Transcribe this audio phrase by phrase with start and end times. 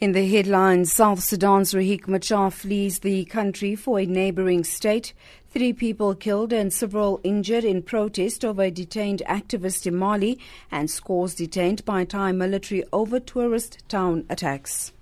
[0.00, 5.12] In the headlines, South Sudan's Riek Machar flees the country for a neighboring state.
[5.50, 10.38] Three people killed and several injured in protest over a detained activist in Mali,
[10.70, 14.92] and scores detained by Thai military over tourist town attacks.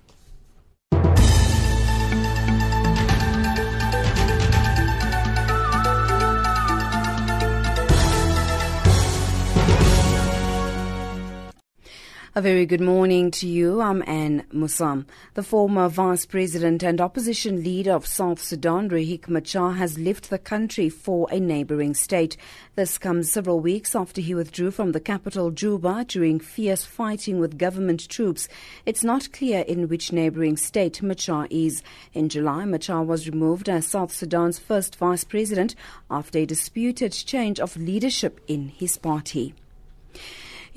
[12.38, 13.80] A very good morning to you.
[13.80, 15.06] I'm Anne Musam.
[15.34, 20.38] The former vice president and opposition leader of South Sudan, Riek Machar, has left the
[20.38, 22.36] country for a neighboring state.
[22.76, 27.58] This comes several weeks after he withdrew from the capital, Juba, during fierce fighting with
[27.58, 28.46] government troops.
[28.86, 31.82] It's not clear in which neighboring state Machar is.
[32.14, 35.74] In July, Machar was removed as South Sudan's first vice president
[36.08, 39.54] after a disputed change of leadership in his party.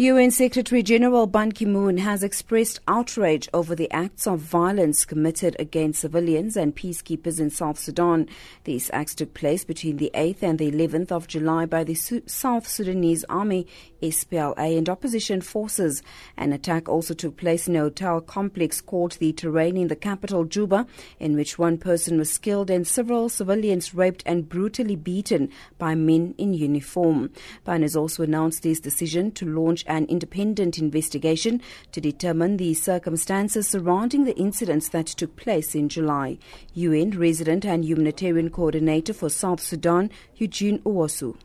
[0.01, 5.55] UN Secretary General Ban Ki moon has expressed outrage over the acts of violence committed
[5.59, 8.27] against civilians and peacekeepers in South Sudan.
[8.63, 12.67] These acts took place between the 8th and the 11th of July by the South
[12.67, 13.67] Sudanese Army,
[14.01, 16.01] SPLA, and opposition forces.
[16.35, 20.45] An attack also took place in a hotel complex called the Terrain in the capital,
[20.45, 20.87] Juba,
[21.19, 26.33] in which one person was killed and several civilians raped and brutally beaten by men
[26.39, 27.29] in uniform.
[27.65, 33.67] Ban has also announced his decision to launch an independent investigation to determine the circumstances
[33.67, 36.37] surrounding the incidents that took place in July.
[36.73, 41.35] UN resident and humanitarian coordinator for South Sudan, Eugene Owusu.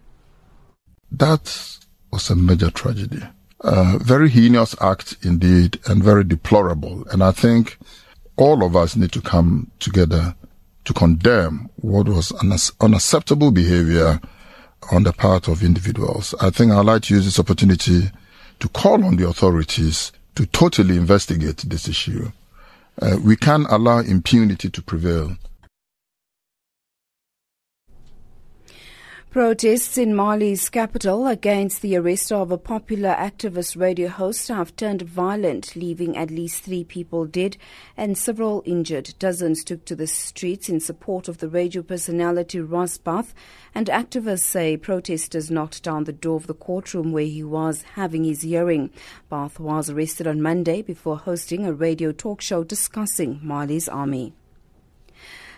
[1.10, 1.78] That
[2.12, 3.22] was a major tragedy.
[3.60, 7.04] A very heinous act indeed, and very deplorable.
[7.10, 7.78] And I think
[8.36, 10.36] all of us need to come together
[10.84, 12.32] to condemn what was
[12.80, 14.20] unacceptable behavior
[14.92, 16.34] on the part of individuals.
[16.40, 18.10] I think I'd like to use this opportunity
[18.60, 22.30] to call on the authorities to totally investigate this issue.
[23.00, 25.36] Uh, we can't allow impunity to prevail.
[29.36, 35.02] Protests in Mali's capital against the arrest of a popular activist radio host have turned
[35.02, 37.58] violent, leaving at least three people dead
[37.98, 39.12] and several injured.
[39.18, 43.34] Dozens took to the streets in support of the radio personality Ras Bath,
[43.74, 48.24] and activists say protesters knocked down the door of the courtroom where he was having
[48.24, 48.88] his hearing.
[49.28, 54.32] Bath was arrested on Monday before hosting a radio talk show discussing Mali's army.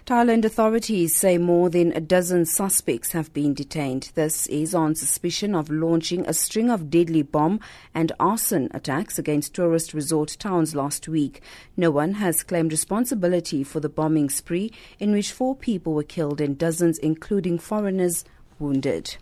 [0.09, 4.11] Thailand authorities say more than a dozen suspects have been detained.
[4.15, 7.61] This is on suspicion of launching a string of deadly bomb
[7.95, 11.43] and arson attacks against tourist resort towns last week.
[11.77, 16.41] No one has claimed responsibility for the bombing spree in which four people were killed
[16.41, 18.25] and dozens, including foreigners,
[18.59, 19.19] wounded.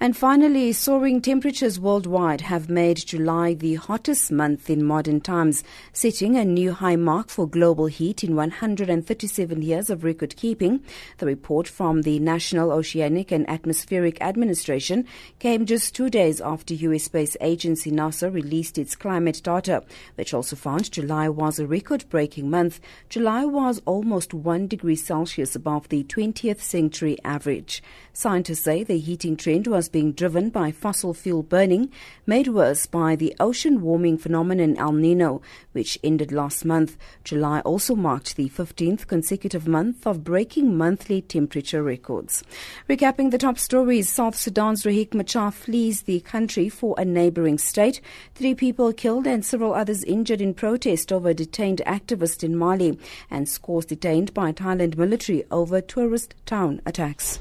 [0.00, 5.62] And finally, soaring temperatures worldwide have made July the hottest month in modern times,
[5.92, 10.82] setting a new high mark for global heat in 137 years of record keeping.
[11.18, 15.06] The report from the National Oceanic and Atmospheric Administration
[15.38, 17.04] came just two days after U.S.
[17.04, 19.84] space agency NASA released its climate data,
[20.16, 22.80] which also found July was a record breaking month.
[23.08, 27.82] July was almost one degree Celsius above the 20th century average.
[28.16, 31.90] Scientists say the heating trend was being driven by fossil fuel burning,
[32.26, 36.96] made worse by the ocean warming phenomenon El Nino, which ended last month.
[37.24, 42.44] July also marked the 15th consecutive month of breaking monthly temperature records.
[42.88, 48.00] Recapping the top stories, South Sudan's Riek Machar flees the country for a neighboring state.
[48.36, 52.96] Three people killed and several others injured in protest over a detained activist in Mali,
[53.28, 57.40] and scores detained by Thailand military over tourist town attacks.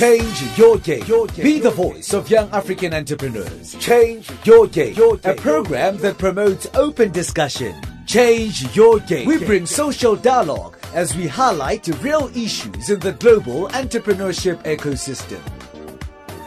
[0.00, 1.04] Change your game.
[1.04, 1.44] Your game.
[1.44, 3.74] Be the voice of young African entrepreneurs.
[3.74, 4.96] Change your game.
[5.24, 7.74] A program that promotes open discussion.
[8.06, 9.26] Change your game.
[9.26, 15.42] We bring social dialogue as we highlight real issues in the global entrepreneurship ecosystem.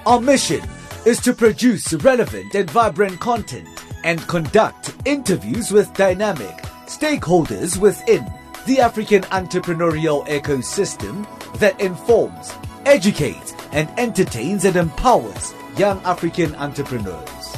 [0.07, 0.67] Our mission
[1.05, 3.69] is to produce relevant and vibrant content
[4.03, 6.57] and conduct interviews with dynamic
[6.87, 8.25] stakeholders within
[8.65, 11.27] the African entrepreneurial ecosystem
[11.59, 12.51] that informs
[12.85, 17.57] educates, and entertains and empowers young African entrepreneurs.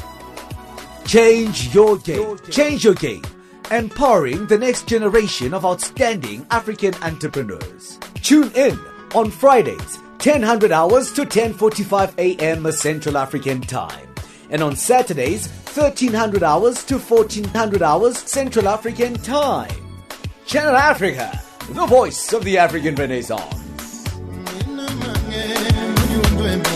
[1.06, 2.38] Change your game.
[2.50, 3.24] Change your game.
[3.72, 8.00] Empowering the next generation of outstanding African entrepreneurs.
[8.22, 8.80] Tune in
[9.13, 12.72] on Fridays, 1000 hours to 10:45 a.m.
[12.72, 14.07] Central African Time,
[14.50, 19.72] and on Saturdays, 1300 hours to 1400 hours Central African Time.
[20.45, 23.64] Channel Africa, the voice of the African Renaissance
[25.47, 26.75] when you were doing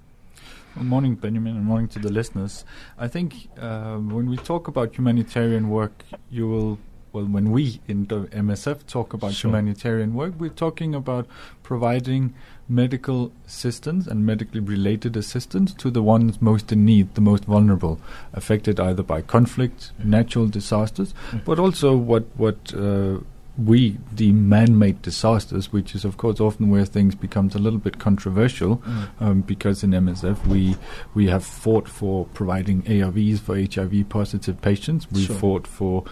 [0.76, 2.64] Good morning, Benjamin, and morning to the listeners.
[2.96, 6.78] I think uh, when we talk about humanitarian work, you will
[7.12, 9.50] well, when we in the MSF talk about sure.
[9.50, 11.26] humanitarian work, we're talking about
[11.62, 12.34] providing
[12.68, 18.00] medical assistance and medically related assistance to the ones most in need, the most vulnerable,
[18.32, 20.10] affected either by conflict, mm-hmm.
[20.10, 21.38] natural disasters, mm-hmm.
[21.44, 23.18] but also what what uh,
[23.58, 27.98] we deem man-made disasters, which is of course often where things becomes a little bit
[27.98, 29.08] controversial, mm.
[29.20, 30.76] um, because in MSF we
[31.14, 35.10] we have fought for providing ARVs for HIV positive patients.
[35.10, 35.36] We sure.
[35.36, 36.04] fought for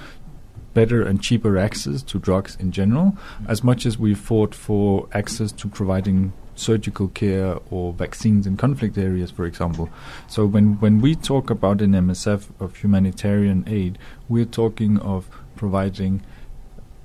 [0.74, 3.50] better and cheaper access to drugs in general, mm-hmm.
[3.50, 8.98] as much as we fought for access to providing surgical care or vaccines in conflict
[8.98, 9.88] areas, for example.
[10.26, 13.98] So when, when we talk about an MSF of humanitarian aid,
[14.28, 16.22] we're talking of providing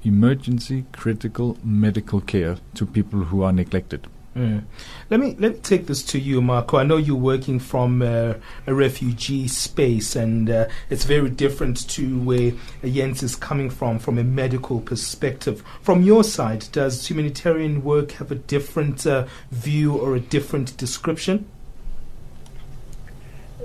[0.03, 4.07] emergency critical medical care to people who are neglected.
[4.35, 4.63] Mm.
[5.11, 6.79] Let me let me take this to you, Markku.
[6.79, 8.33] I know you're working from uh,
[8.65, 14.17] a refugee space, and uh, it's very different to where Jens is coming from, from
[14.17, 15.63] a medical perspective.
[15.81, 21.45] From your side, does humanitarian work have a different uh, view or a different description?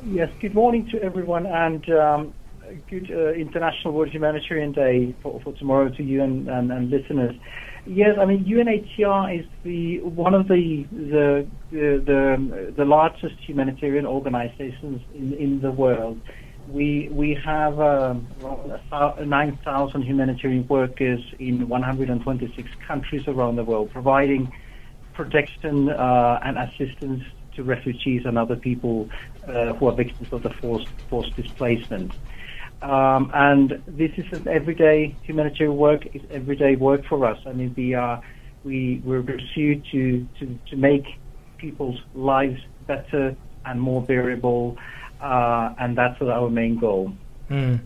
[0.05, 0.31] Yes.
[0.41, 2.35] Good morning to everyone, and um,
[2.91, 7.35] good uh, International World Humanitarian Day for, for tomorrow to you and, and, and listeners.
[7.87, 14.07] Yes, I mean UNHCR is the one of the the the, the, the largest humanitarian
[14.07, 16.21] organizations in, in the world.
[16.67, 24.53] We we have um, around 9,000 humanitarian workers in 126 countries around the world, providing
[25.15, 27.23] protection uh, and assistance
[27.57, 29.09] to refugees and other people
[29.49, 32.13] uh, who are victims of the forced forced displacement.
[32.81, 36.07] Um, and this is an everyday humanitarian work.
[36.15, 37.39] It's everyday work for us.
[37.45, 38.23] I mean, we are
[38.65, 41.05] we we're pursued to, to to make
[41.59, 44.77] people's lives better and more bearable,
[45.21, 47.13] uh, and that's our main goal.
[47.51, 47.81] Mm.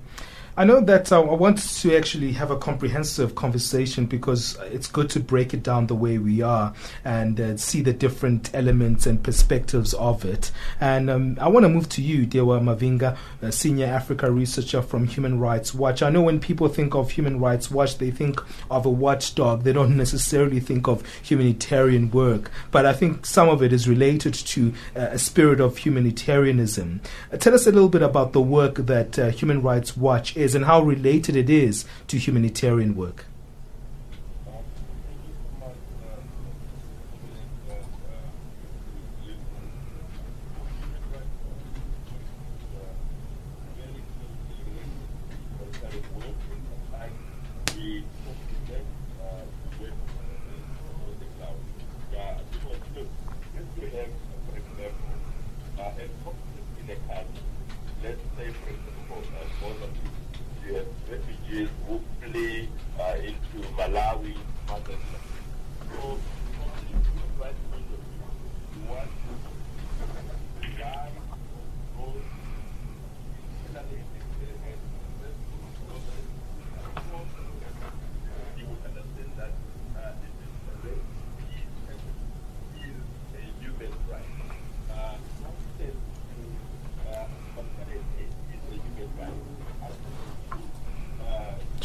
[0.54, 5.08] I know that uh, I want to actually have a comprehensive conversation because it's good
[5.10, 6.74] to break it down the way we are
[7.06, 10.50] and uh, see the different elements and perspectives of it.
[10.78, 13.16] And um, I want to move to you, Dewa Mavhinga,
[13.50, 16.02] senior Africa researcher from Human Rights Watch.
[16.02, 18.38] I know when people think of Human Rights Watch, they think
[18.70, 19.62] of a watchdog.
[19.62, 24.34] They don't necessarily think of humanitarian work, but I think some of it is related
[24.34, 27.00] to uh, a spirit of humanitarianism.
[27.32, 30.54] Uh, tell us a little bit about the work that uh, Human Rights Watch is
[30.54, 33.26] and how related it is to humanitarian work.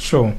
[0.08, 0.34] Sure.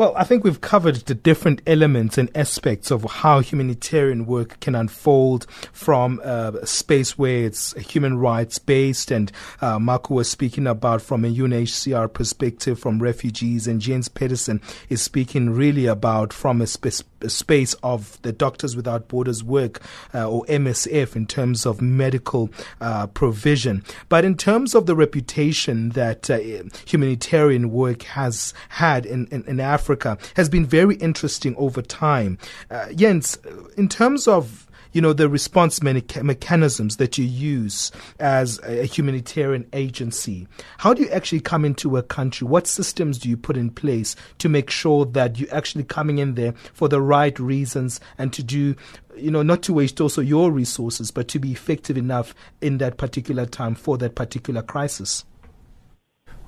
[0.00, 4.74] Well, I think we've covered the different elements and aspects of how humanitarian work can
[4.74, 9.30] unfold from uh, a space where it's human rights based, and
[9.60, 15.02] uh, Markku was speaking about from a UNHCR perspective from refugees, and James Pedersen is
[15.02, 19.82] speaking really about from a, sp- a space of the Doctors Without Borders work
[20.14, 22.48] uh, or MSF in terms of medical
[22.80, 23.84] uh, provision.
[24.08, 26.38] But in terms of the reputation that uh,
[26.86, 29.89] humanitarian work has had in, in, in Africa
[30.36, 32.38] has been very interesting over time.
[32.70, 33.38] Uh, Jens,
[33.76, 40.48] in terms of you know the response mechanisms that you use as a humanitarian agency
[40.78, 44.16] how do you actually come into a country what systems do you put in place
[44.38, 48.42] to make sure that you're actually coming in there for the right reasons and to
[48.42, 48.74] do
[49.16, 52.96] you know not to waste also your resources but to be effective enough in that
[52.96, 55.24] particular time for that particular crisis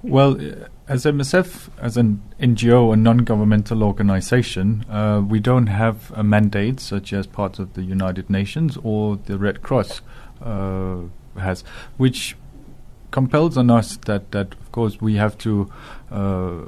[0.02, 0.38] well,
[0.88, 7.12] as MSF, as an NGO, a non-governmental organization, uh, we don't have a mandate such
[7.12, 10.02] as parts of the United Nations or the Red Cross
[10.42, 10.96] uh,
[11.38, 11.62] has,
[11.96, 12.36] which
[13.10, 15.70] compels on us that, that of course we have to
[16.10, 16.62] uh,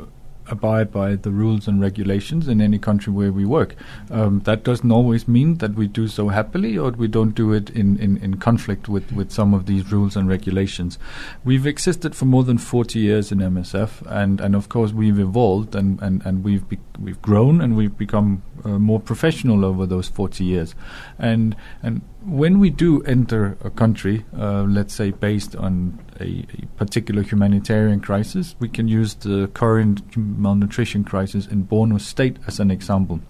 [0.49, 3.75] abide by the rules and regulations in any country where we work.
[4.11, 7.71] Um, that doesn't always mean that we do so happily or we don't do it
[7.71, 10.99] in, in, in conflict with, with some of these rules and regulations.
[11.45, 15.75] We've existed for more than 40 years in MSF, and, and of course we've evolved
[15.75, 20.09] and, and, and we've, be- we've grown and we've become uh, more professional over those
[20.09, 20.75] 40 years.
[21.19, 26.67] And, and when we do enter a country, uh, let's say based on a, a,
[26.77, 32.71] particular humanitarian crisis, we can use the current malnutrition crisis in Borno State as an
[32.71, 33.21] example.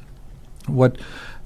[0.67, 0.99] What,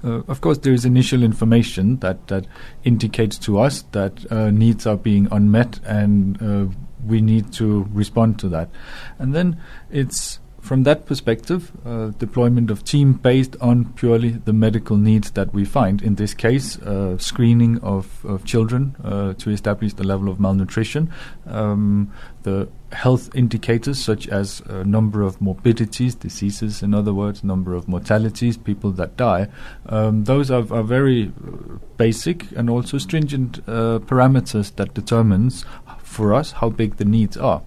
[0.03, 2.45] uh, of course, there is initial information that that
[2.83, 6.73] indicates to us that uh, needs are being unmet, and uh,
[7.05, 8.69] we need to respond to that.
[9.17, 14.97] And then it's from that perspective, uh, deployment of team based on purely the medical
[14.97, 15.99] needs that we find.
[16.03, 21.11] In this case, uh, screening of, of children uh, to establish the level of malnutrition,
[21.47, 27.73] um, the health indicators such as uh, number of morbidities, diseases, in other words, number
[27.73, 29.47] of mortalities, people that die.
[29.87, 35.65] Um, those are, are, very uh, basic and also stringent uh, parameters that determines
[35.97, 37.63] for us how big the needs are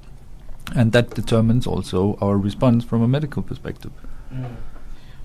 [0.74, 3.92] and that determines also our response from a medical perspective.
[4.32, 4.56] Mm.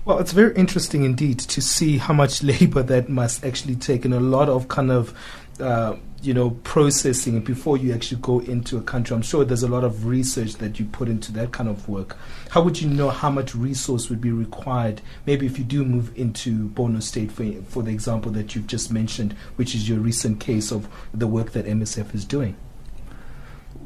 [0.04, 4.14] Well, it's very interesting indeed to see how much labor that must actually take and
[4.14, 5.12] a lot of kind of,
[5.60, 9.14] uh, you know, processing before you actually go into a country.
[9.14, 12.16] I'm sure there's a lot of research that you put into that kind of work.
[12.50, 16.16] How would you know how much resource would be required, maybe if you do move
[16.16, 20.40] into Borno State, for, for the example that you've just mentioned, which is your recent
[20.40, 22.56] case of the work that MSF is doing?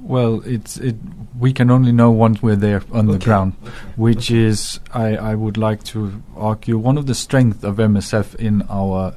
[0.02, 0.96] Well, it's it.
[1.38, 3.18] We can only know once we're there on okay.
[3.18, 3.72] the ground, okay.
[3.96, 4.40] which okay.
[4.40, 9.14] is, I, I would like to argue, one of the strengths of MSF in our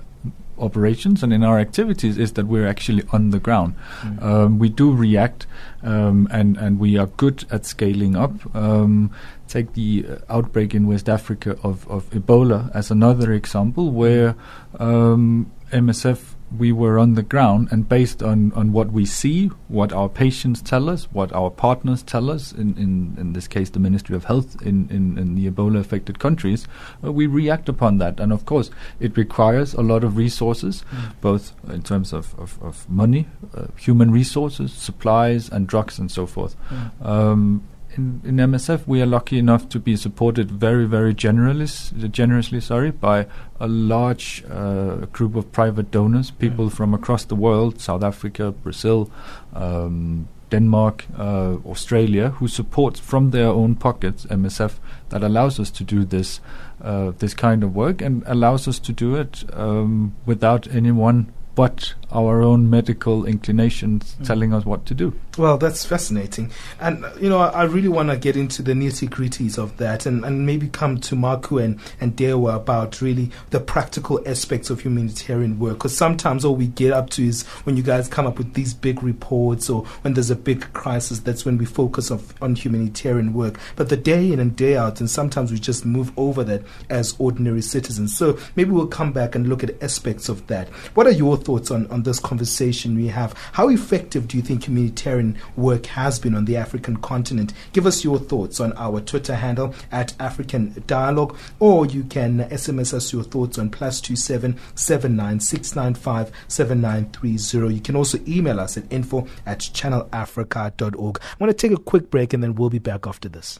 [0.57, 3.75] operations and in our activities is that we're actually on the ground.
[4.01, 4.23] Mm.
[4.23, 5.47] Um, we do react,
[5.83, 8.33] um, and and we are good at scaling up.
[8.55, 9.11] Um,
[9.47, 14.35] take the outbreak in West Africa of, of Ebola as another example, where
[14.79, 19.93] MSF um, we were on the ground and based on, on what we see, what
[19.93, 23.79] our patients tell us, what our partners tell us, in, in, in this case the
[23.79, 26.67] Ministry of Health in, in, in the Ebola affected countries,
[27.03, 28.19] uh, we react upon that.
[28.19, 31.13] And of course, it requires a lot of resources, mm.
[31.21, 36.25] both in terms of, of, of money, uh, human resources, supplies, and drugs, and so
[36.25, 36.55] forth.
[36.69, 37.05] Mm.
[37.05, 37.63] Um,
[37.97, 42.91] in, in MSF, we are lucky enough to be supported very, very generously, generously sorry,
[42.91, 43.27] by
[43.59, 49.09] a large uh, group of private donors, people from across the world, South Africa, Brazil,
[49.53, 54.73] um, Denmark, uh, Australia, who support from their own pockets MSF
[55.09, 56.39] that allows us to do this
[56.81, 61.93] uh, this kind of work and allows us to do it um, without anyone but
[62.15, 64.25] our own medical inclinations mm.
[64.25, 65.13] telling us what to do.
[65.37, 66.51] Well, that's fascinating.
[66.79, 70.23] And, you know, I really want to get into the nitty gritties of that and,
[70.23, 75.59] and maybe come to Markku and, and Dewa about really the practical aspects of humanitarian
[75.59, 75.79] work.
[75.79, 78.73] Because sometimes all we get up to is when you guys come up with these
[78.73, 83.33] big reports or when there's a big crisis, that's when we focus of, on humanitarian
[83.33, 83.59] work.
[83.75, 87.13] But the day in and day out, and sometimes we just move over that as
[87.19, 88.15] ordinary citizens.
[88.15, 90.69] So maybe we'll come back and look at aspects of that.
[90.95, 93.33] What are your thoughts on, on this conversation we have?
[93.51, 97.53] How effective do you think humanitarian work has been on the African continent?
[97.73, 102.93] Give us your thoughts on our Twitter handle at African Dialogue, or you can SMS
[102.93, 107.37] us your thoughts on plus two seven seven nine six nine five seven nine three
[107.37, 107.67] zero.
[107.67, 111.19] You can also email us at info at channelafrica.org.
[111.21, 113.59] I'm going to take a quick break and then we'll be back after this.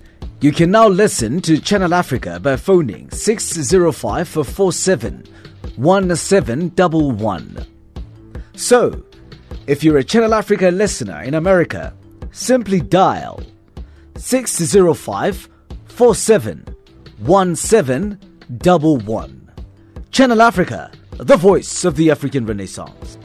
[0.41, 5.23] You can now listen to Channel Africa by phoning 605 47
[5.75, 7.67] 1711.
[8.55, 9.03] So,
[9.67, 11.93] if you're a Channel Africa listener in America,
[12.31, 13.43] simply dial
[14.15, 15.47] 605
[15.85, 16.75] 47
[17.19, 19.51] 1711.
[20.09, 23.19] Channel Africa, the voice of the African Renaissance.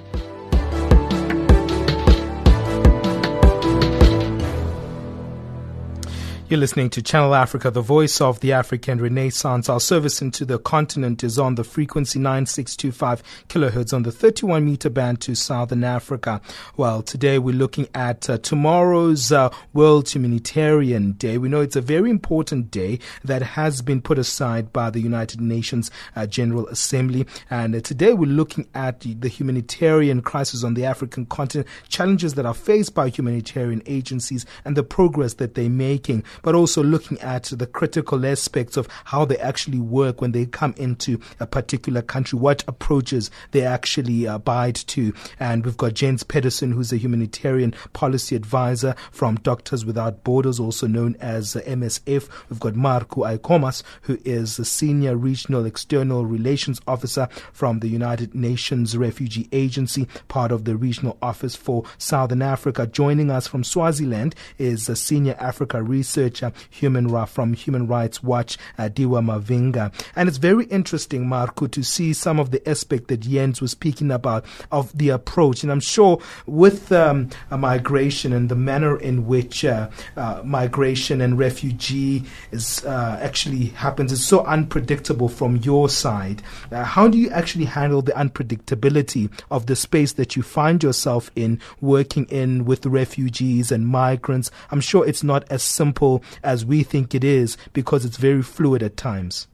[6.49, 9.69] You're listening to Channel Africa, the voice of the African Renaissance.
[9.69, 14.89] Our service into the continent is on the frequency 9625 kilohertz on the 31 meter
[14.89, 16.41] band to Southern Africa.
[16.77, 21.37] Well, today we're looking at uh, tomorrow's uh, World Humanitarian Day.
[21.37, 25.41] We know it's a very important day that has been put aside by the United
[25.41, 27.27] Nations uh, General Assembly.
[27.51, 32.47] And uh, today we're looking at the humanitarian crisis on the African continent, challenges that
[32.47, 37.45] are faced by humanitarian agencies and the progress that they're making but also looking at
[37.45, 42.39] the critical aspects of how they actually work when they come into a particular country,
[42.39, 45.13] what approaches they actually uh, abide to.
[45.41, 50.87] And we've got Jens Pedersen, who's a humanitarian policy advisor from Doctors Without Borders, also
[50.87, 52.29] known as MSF.
[52.49, 58.35] We've got Markku Aikomus, who is the senior regional external relations officer from the United
[58.35, 62.87] Nations Refugee Agency, part of the regional office for Southern Africa.
[62.87, 68.59] Joining us from Swaziland is a senior Africa research researcher human from Human Rights Watch,
[68.79, 69.93] uh, Dewa Mavhinga.
[70.17, 74.11] And it's very interesting, Markku, to see some of the aspect that Jens was speaking
[74.11, 75.63] about of the approach.
[75.63, 81.39] And I'm sure with um, migration and the manner in which uh, uh, migration and
[81.39, 86.43] refugee is uh, actually happens is so unpredictable from your side.
[86.73, 91.31] Uh, how do you actually handle the unpredictability of the space that you find yourself
[91.37, 94.51] in, working in with refugees and migrants?
[94.71, 98.83] I'm sure it's not as simple as we think it is because it's very fluid
[98.83, 99.47] at times.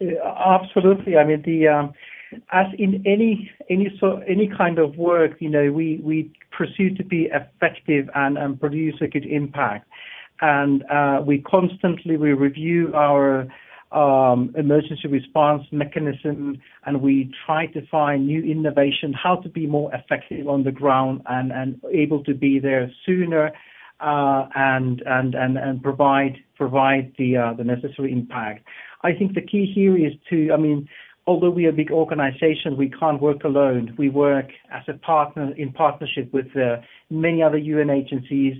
[0.00, 1.16] Absolutely.
[1.16, 1.94] I mean, the um,
[2.52, 7.04] as in any any so any kind of work, you know, we we pursue to
[7.04, 9.88] be effective and, and produce a good impact,
[10.40, 13.48] and uh, we constantly we review our
[13.92, 19.92] um, emergency response mechanism, and we try to find new innovation, how to be more
[19.94, 23.50] effective on the ground and, and able to be there sooner uh,
[24.00, 28.66] and and and and provide provide the uh, the necessary impact.
[29.02, 30.88] I think the key here is to, I mean,
[31.26, 33.94] although we are a big organization, we can't work alone.
[33.96, 36.78] We work as a partner in partnership with uh,
[37.10, 38.56] many other UN agencies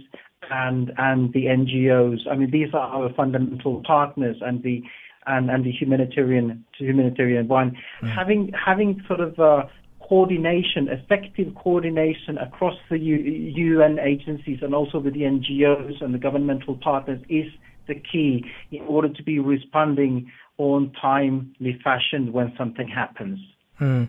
[0.51, 2.21] and and the NGOs.
[2.31, 4.83] I mean, these are our fundamental partners and the
[5.27, 7.77] and, and the humanitarian humanitarian one.
[8.03, 8.15] Mm.
[8.15, 9.63] Having having sort of uh,
[10.09, 16.77] coordination, effective coordination across the UN agencies and also with the NGOs and the governmental
[16.77, 17.47] partners is
[17.87, 23.39] the key in order to be responding on timely fashion when something happens.
[23.81, 24.09] Mm.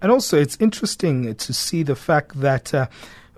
[0.00, 2.72] And also, it's interesting to see the fact that.
[2.72, 2.86] Uh,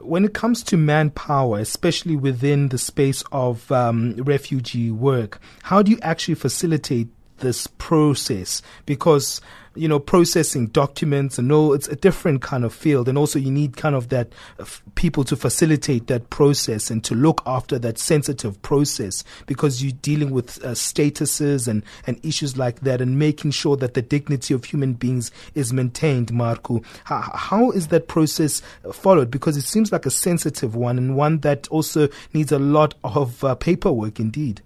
[0.04, 5.92] when it comes to manpower, especially within the space of um, refugee work, how do
[5.92, 7.06] you actually facilitate
[7.38, 8.62] this process?
[8.84, 9.40] Because
[9.74, 13.08] you know, processing documents and all, it's a different kind of field.
[13.08, 17.02] And also you need kind of that uh, f- people to facilitate that process and
[17.04, 22.56] to look after that sensitive process because you're dealing with uh, statuses and, and issues
[22.56, 26.84] like that and making sure that the dignity of human beings is maintained, Markku.
[27.04, 29.30] How, how is that process followed?
[29.30, 33.42] Because it seems like a sensitive one and one that also needs a lot of
[33.44, 34.62] uh, paperwork indeed.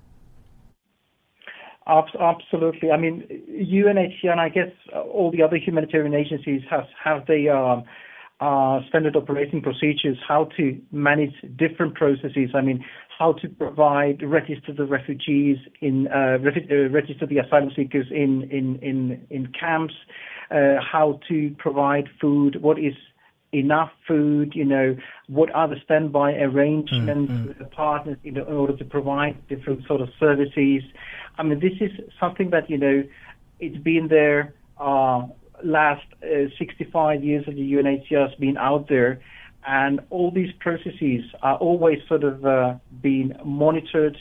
[1.87, 2.91] Absolutely.
[2.91, 7.85] I mean, UNHCR and I guess all the other humanitarian agencies have have the um,
[8.41, 12.51] uh, standard operating procedures how to manage different processes.
[12.55, 12.85] I mean,
[13.19, 18.77] how to provide register the refugees in uh, uh, register the asylum seekers in in
[18.83, 19.95] in in camps.
[20.51, 22.63] Uh, how to provide food.
[22.63, 22.95] What is
[23.53, 24.97] enough food, you know,
[25.29, 27.49] what are the standby arrangements mm-hmm.
[27.49, 30.83] with the partners in order to provide different sort of services.
[31.39, 33.05] I mean, this is something that, you know,
[33.61, 35.27] it's been there uh,
[35.65, 39.21] last uh, 65 years of the UNHCR has been out there,
[39.67, 44.19] and all these processes are always sort of uh, being monitored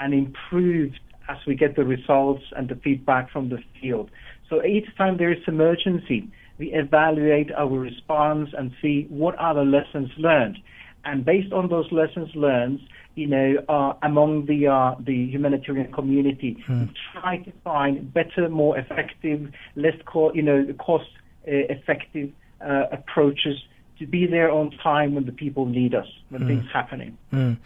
[0.00, 4.10] and improved as we get the results and the feedback from the field.
[4.48, 9.62] So each time there is emergency, we evaluate our response and see what are the
[9.62, 10.58] lessons learned.
[11.04, 12.80] And based on those lessons learned,
[13.14, 16.84] you know, uh, among the uh, the humanitarian community, hmm.
[17.12, 21.08] try to find better, more effective, less co- you know, cost
[21.46, 23.56] uh, effective uh, approaches
[23.98, 26.46] to be there on time when the people need us, when mm.
[26.46, 27.18] things happening.
[27.32, 27.58] Mm.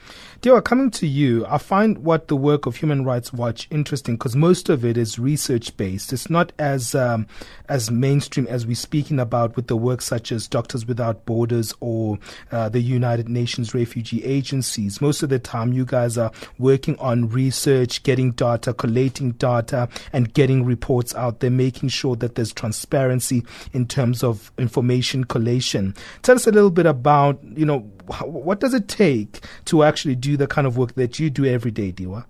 [0.65, 4.69] Coming to you, I find what the work of Human Rights Watch interesting because most
[4.69, 6.13] of it is research based.
[6.13, 7.27] It's not as um,
[7.69, 12.19] as mainstream as we're speaking about with the work such as Doctors Without Borders or
[12.51, 15.01] uh, the United Nations Refugee Agencies.
[15.01, 20.33] Most of the time, you guys are working on research, getting data, collating data, and
[20.33, 25.95] getting reports out there, making sure that there's transparency in terms of information collation.
[26.23, 27.81] Tell us a little bit about, you know,
[28.25, 31.71] what does it take to actually do the kind of work that you do every
[31.71, 32.27] day, Dewa?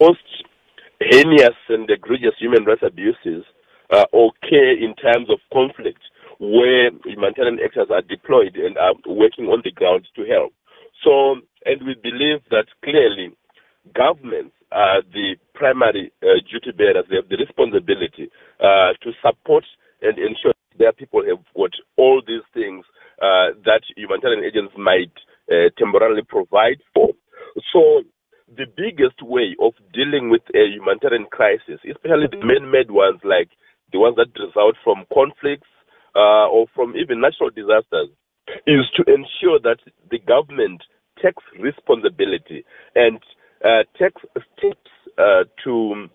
[0.00, 0.24] most
[1.00, 3.44] heinous and egregious human rights abuses
[3.92, 6.00] uh, occur in times of conflict
[6.40, 10.52] where humanitarian actors are deployed and are working on the ground to help.
[11.04, 11.36] So,
[11.68, 13.36] and we believe that clearly
[13.94, 17.04] governments are the primary uh, duty bearers.
[17.08, 19.64] They have the responsibility uh, to support
[20.00, 22.84] and ensure their people have got all these things
[23.20, 25.12] uh, that humanitarian agents might
[25.52, 27.12] uh, temporarily provide for.
[27.72, 28.00] So
[28.48, 33.50] the biggest way of dealing with a humanitarian crisis, especially the man-made ones like
[33.92, 35.68] the ones that result from conflicts
[36.14, 38.08] uh, or from even natural disasters,
[38.66, 39.78] is to ensure that
[40.10, 40.82] the government
[41.22, 43.20] takes responsibility and
[43.64, 44.22] uh, takes
[44.56, 46.08] steps uh, to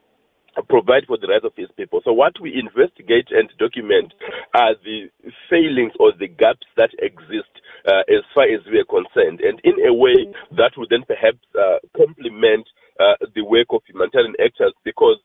[0.69, 2.01] provide for the rights of his people.
[2.03, 4.13] So what we investigate and document
[4.55, 5.12] are the
[5.49, 7.51] failings or the gaps that exist
[7.86, 10.15] uh, as far as we are concerned, and in a way
[10.58, 12.65] that would then perhaps uh, complement
[12.99, 15.19] uh, the work of humanitarian actors because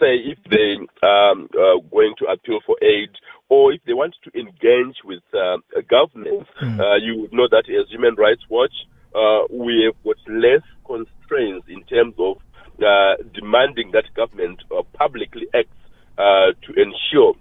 [0.00, 3.10] say if they um, are going to appeal for aid
[3.48, 5.58] or if they want to engage with uh,
[5.88, 6.80] governments, mm.
[6.80, 8.72] uh, you would know that as Human Rights Watch,
[9.14, 12.36] uh, we have got less constraints in terms of
[12.82, 15.70] uh, demanding that government uh, publicly acts
[16.18, 17.34] uh, to ensure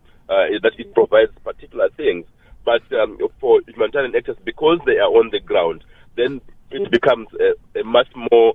[0.62, 2.26] that it provides particular things.
[2.65, 5.84] But um, for humanitarian actors, because they are on the ground,
[6.15, 6.41] then
[6.72, 8.54] it becomes a, a much more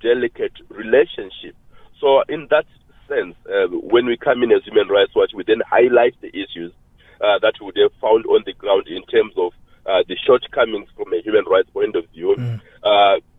[0.00, 1.56] delicate relationship.
[2.00, 2.66] So, in that
[3.08, 6.72] sense, uh, when we come in as Human Rights Watch, we then highlight the issues
[7.20, 9.52] uh, that we have found on the ground in terms of
[9.86, 12.60] uh, the shortcomings from a human rights point of view, mm.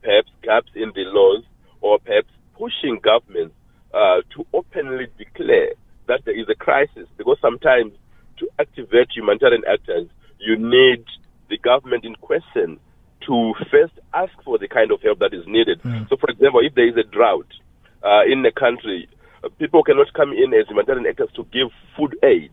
[0.01, 1.43] perhaps gaps in the laws,
[1.82, 2.27] or perhaps
[2.58, 3.55] pushing governments
[3.93, 5.71] to openly declare
[6.08, 7.93] that there is a crisis, because sometimes
[8.38, 10.08] to activate humanitarian actors,
[10.39, 11.05] you need
[11.49, 12.79] the government in question
[13.27, 15.82] to first ask for the kind of help that is needed.
[15.84, 16.10] Mm.
[16.10, 17.47] So, for example, if there is a drought
[18.01, 19.18] uh, in the country, uh,
[19.60, 22.52] people cannot come in as humanitarian actors to give food aid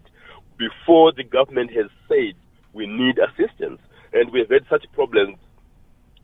[0.58, 2.34] before the government has said
[2.72, 3.80] we need assistance.
[4.12, 5.36] And we've had such problems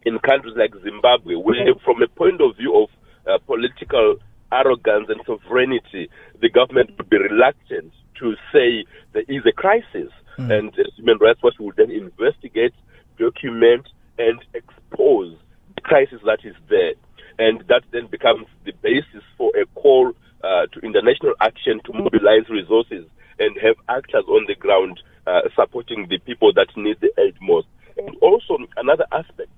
[0.04, 2.88] in countries like Zimbabwe, where, from a point of view of
[3.26, 4.16] uh, political
[4.50, 10.10] arrogance and sovereignty, the government would be reluctant to say there is a crisis.
[10.38, 10.58] Mm.
[10.58, 12.74] And uh, Human Rights Watch would then investigate,
[13.18, 13.86] document,
[14.18, 15.36] and expose
[15.74, 16.94] the crisis that is there.
[17.38, 22.48] And that then becomes the basis for a call uh, to international action to mobilize
[22.50, 23.06] resources
[23.38, 27.66] and have actors on the ground uh, supporting the people that need the aid most.
[27.96, 29.52] And also, another aspect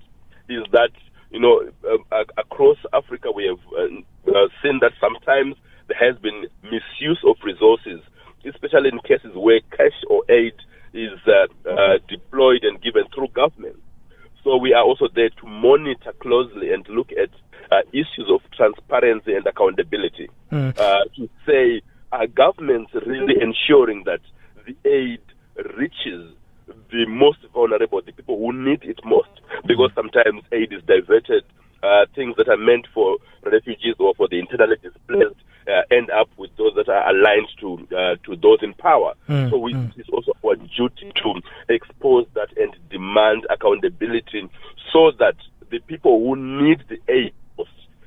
[0.49, 0.91] is that,
[1.31, 1.61] you know,
[2.11, 5.55] uh, across Africa, we have uh, uh, seen that sometimes
[5.87, 8.01] there has been misuse of resources
[8.45, 10.53] especially in cases where cash or aid
[10.93, 11.17] is
[12.07, 13.75] deployed and given through government.
[14.43, 17.33] So we are also there to monitor closely and look at
[17.91, 20.75] issues of transparency and accountability mm.
[21.15, 24.21] to say are governments really ensuring that
[24.65, 25.21] the aid
[25.77, 26.31] reaches
[26.89, 29.29] the most vulnerable, the people who need it most,
[29.67, 31.43] because sometimes aid is diverted.
[31.83, 35.35] Uh, things that are meant for refugees or for the internally displaced
[35.67, 39.13] uh, end up with those that are aligned to uh, to those in power.
[39.29, 39.91] Mm, so we, mm.
[39.95, 44.49] it's also our duty to expose that and demand accountability
[44.91, 45.35] so that
[45.69, 47.33] the people who need the aid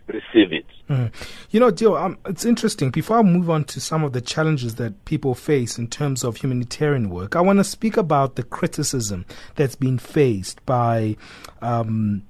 [0.09, 0.67] receive it.
[0.89, 1.13] Mm.
[1.51, 2.91] You know, Dio, um, it's interesting.
[2.91, 6.37] Before I move on to some of the challenges that people face in terms of
[6.37, 11.17] humanitarian work, I want to speak about the criticism that's been faced by
[11.61, 12.23] um,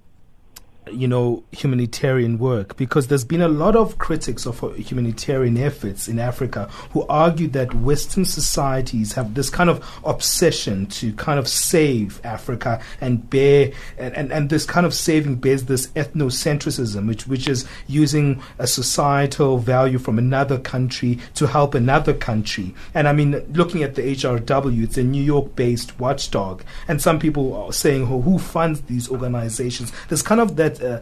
[0.92, 6.18] you know, humanitarian work because there's been a lot of critics of humanitarian efforts in
[6.18, 12.20] Africa who argue that Western societies have this kind of obsession to kind of save
[12.24, 17.48] Africa and bear, and, and, and this kind of saving bears this ethnocentrism, which, which
[17.48, 22.74] is using a societal value from another country to help another country.
[22.94, 26.62] And I mean, looking at the HRW, it's a New York based watchdog.
[26.86, 29.92] And some people are saying, oh, who funds these organizations?
[30.08, 31.00] There's kind of that uh,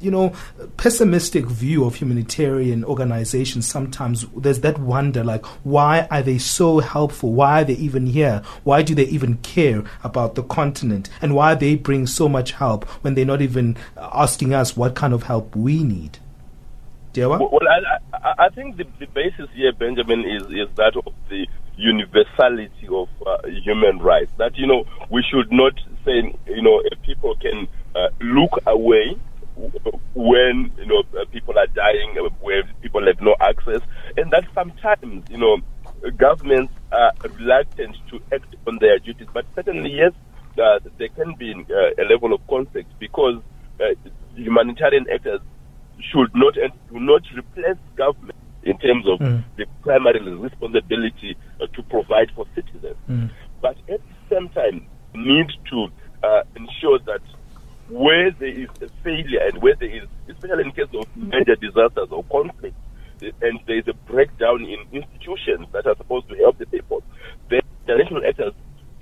[0.00, 0.32] you know,
[0.76, 7.32] pessimistic view of humanitarian organizations, sometimes there's that wonder like, why are they so helpful?
[7.32, 8.42] Why are they even here?
[8.64, 11.08] Why do they even care about the continent?
[11.22, 15.12] And why they bring so much help when they're not even asking us what kind
[15.12, 16.18] of help we need?
[17.38, 17.60] Well,
[18.12, 23.08] I, I think the, the basis here, Benjamin, is, is that of the universality of
[23.26, 24.32] uh, human rights.
[24.38, 29.16] That, you know, we should not say, you know, people can uh, look away
[30.14, 33.80] when, you know, uh, people are dying, uh, where people have no access,
[34.16, 35.58] and that sometimes, you know,
[36.16, 39.28] governments are reluctant to act on their duties.
[39.32, 40.12] But certainly, yes,
[40.62, 43.42] uh, there can be uh, a level of conflict because
[44.34, 45.40] humanitarian actors
[46.12, 49.44] should not and do not replace government in terms of mm.
[49.56, 51.36] the primary responsibility
[51.76, 52.96] to provide for citizens.
[53.08, 53.30] Mm.
[53.60, 55.88] But at the same time, need to
[56.22, 57.22] uh, ensure that
[57.88, 62.08] where there is a failure and where there is, especially in case of major disasters
[62.10, 62.76] or conflicts,
[63.20, 67.02] and there is a breakdown in institutions that are supposed to help the people,
[67.48, 68.52] then international actors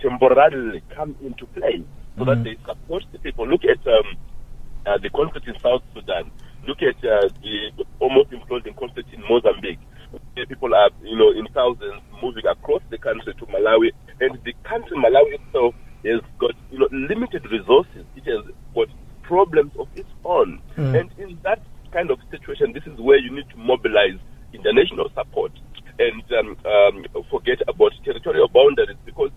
[0.00, 1.82] temporarily come into play
[2.16, 2.26] so mm.
[2.26, 3.48] that they support the people.
[3.48, 4.16] Look at um,
[4.86, 6.30] uh, the conflict in South Sudan
[6.66, 9.80] Look at uh, the almost imploding conflict in Mozambique.
[10.48, 14.96] People are, you know, in thousands moving across the country to Malawi, and the country
[14.96, 18.06] Malawi itself has got, you know, limited resources.
[18.16, 18.88] It has got
[19.22, 20.98] problems of its own, mm.
[20.98, 21.60] and in that
[21.92, 24.18] kind of situation, this is where you need to mobilize
[24.52, 25.52] international support
[25.98, 29.30] and um, um, forget about territorial boundaries because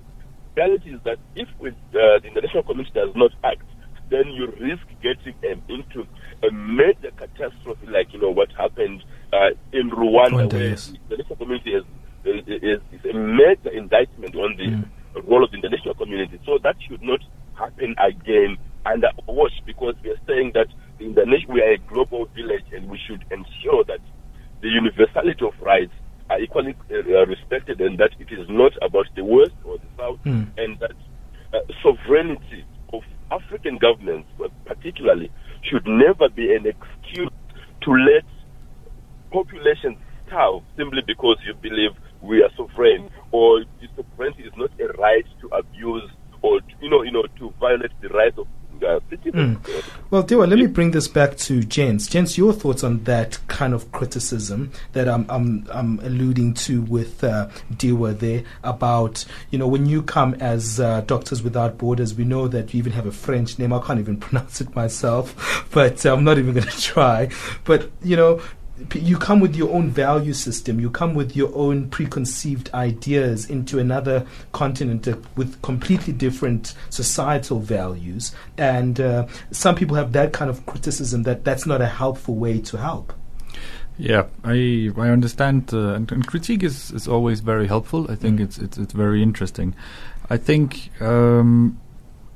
[0.55, 3.63] the reality is that if with, uh, the international community does not act,
[4.09, 6.07] then you risk getting um, into
[6.43, 10.87] a major catastrophe like you know what happened uh, in Rwanda, where yes.
[10.87, 11.83] the international community is,
[12.25, 15.27] is, is, a major indictment on the mm.
[15.27, 16.39] role of the international community.
[16.45, 17.19] So that should not
[17.55, 20.67] happen again under watch because we are saying that
[20.99, 23.99] the international we are a global village and we should ensure that
[24.61, 25.93] the universality of rights
[26.29, 30.19] are equally uh, respected and that it is not about the west or the south
[30.25, 30.47] mm.
[30.57, 30.91] and that
[31.53, 34.29] uh, sovereignty of African governments,
[34.65, 35.31] particularly,
[35.63, 37.29] should never be an excuse
[37.81, 38.23] to let
[39.31, 43.63] populations starve simply because you believe we are sovereign or
[43.95, 46.09] sovereignty is not a right to abuse
[46.41, 48.47] or you know you know to violate the rights of
[48.83, 49.57] uh, citizens.
[49.57, 50.11] Mm.
[50.47, 52.07] Let me bring this back to Jens.
[52.07, 57.21] Jens, your thoughts on that kind of criticism that I'm, I'm, I'm alluding to with
[57.21, 62.23] uh, Dewa there about, you know, when you come as uh, Doctors Without Borders, we
[62.23, 63.73] know that you even have a French name.
[63.73, 67.29] I can't even pronounce it myself, but I'm not even going to try.
[67.65, 68.41] But, you know,
[68.93, 73.79] you come with your own value system, you come with your own preconceived ideas into
[73.79, 78.33] another continent with completely different societal values.
[78.57, 82.59] And uh, some people have that kind of criticism that that's not a helpful way
[82.61, 83.13] to help.
[83.99, 88.05] Yeah, I I understand, uh, and, and, critique is, is always very helpful.
[88.11, 88.43] I think mm.
[88.43, 89.73] it's, it's it's very interesting.
[90.29, 91.79] I think um,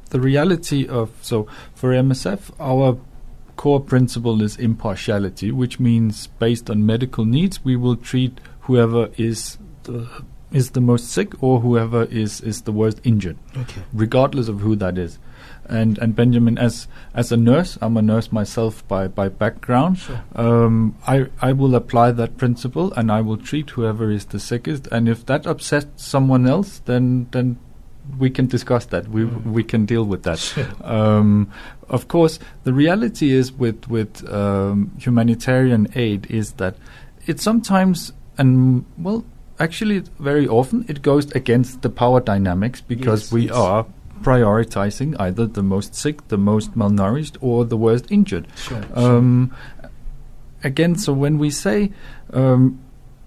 [0.10, 2.98] the reality of so for MSF, our
[3.62, 9.60] core principle is impartiality, which means based on medical needs, we will treat whoever is
[9.84, 10.10] the,
[10.52, 13.84] is the most sick or whoever is, is the worst injured, okay.
[13.94, 15.20] regardless of who that is.
[15.68, 20.00] And and Benjamin, as as a nurse, I'm a nurse myself by by background.
[20.00, 20.24] Sure.
[20.36, 24.88] Um, I I will apply that principle, and I will treat whoever is the sickest.
[24.88, 27.58] And if that upsets someone else, then then
[28.18, 29.08] we can discuss that.
[29.08, 29.46] We mm.
[29.46, 30.42] we can deal with that.
[30.84, 31.52] um,
[31.92, 36.76] of course, the reality is with with um, humanitarian aid is that
[37.28, 39.24] it sometimes and well,
[39.60, 43.56] actually, very often it goes against the power dynamics because yes, we yes.
[43.56, 43.86] are
[44.22, 48.48] prioritizing either the most sick, the most malnourished, or the worst injured.
[48.56, 49.90] Sure, um, sure.
[50.64, 51.92] Again, so when we say
[52.34, 52.80] um,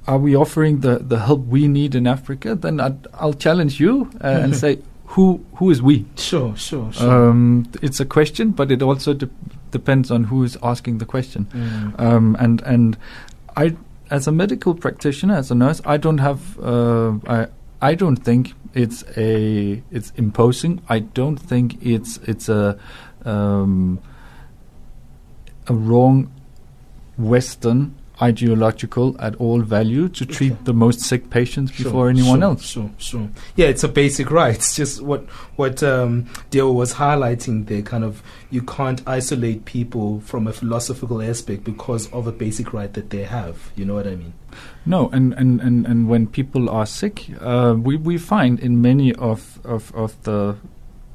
[0.06, 2.54] are we offering the, the help we need in Africa?
[2.54, 6.06] Then i will challenge you uh, and say, who who is we?
[6.16, 7.28] Sure, sure, sure.
[7.28, 9.30] Um, it's a question, but it also de-
[9.70, 11.46] depends on who is asking the question.
[11.46, 12.00] Mm.
[12.00, 12.98] Um, and and
[13.56, 13.76] I,
[14.10, 17.46] as a medical practitioner, as a nurse, I don't have uh, I
[17.80, 20.82] I don't think it's a it's imposing.
[20.88, 22.78] I don't think it's it's a
[23.24, 24.00] um,
[25.68, 26.32] a wrong
[27.16, 30.60] Western ideological at all value to treat okay.
[30.64, 32.64] the most sick patients sure, before anyone sure, else.
[32.64, 33.28] Sure, sure.
[33.56, 34.54] Yeah, it's a basic right.
[34.54, 35.22] It's just what
[35.56, 37.82] what um, Dewa was highlighting there.
[37.82, 42.92] Kind of, you can't isolate people from a philosophical aspect because of a basic right
[42.94, 43.72] that they have.
[43.74, 44.34] You know what I mean?
[44.86, 49.12] No, and, and, and, and when people are sick, uh, we, we find in many
[49.14, 50.56] of, of, of the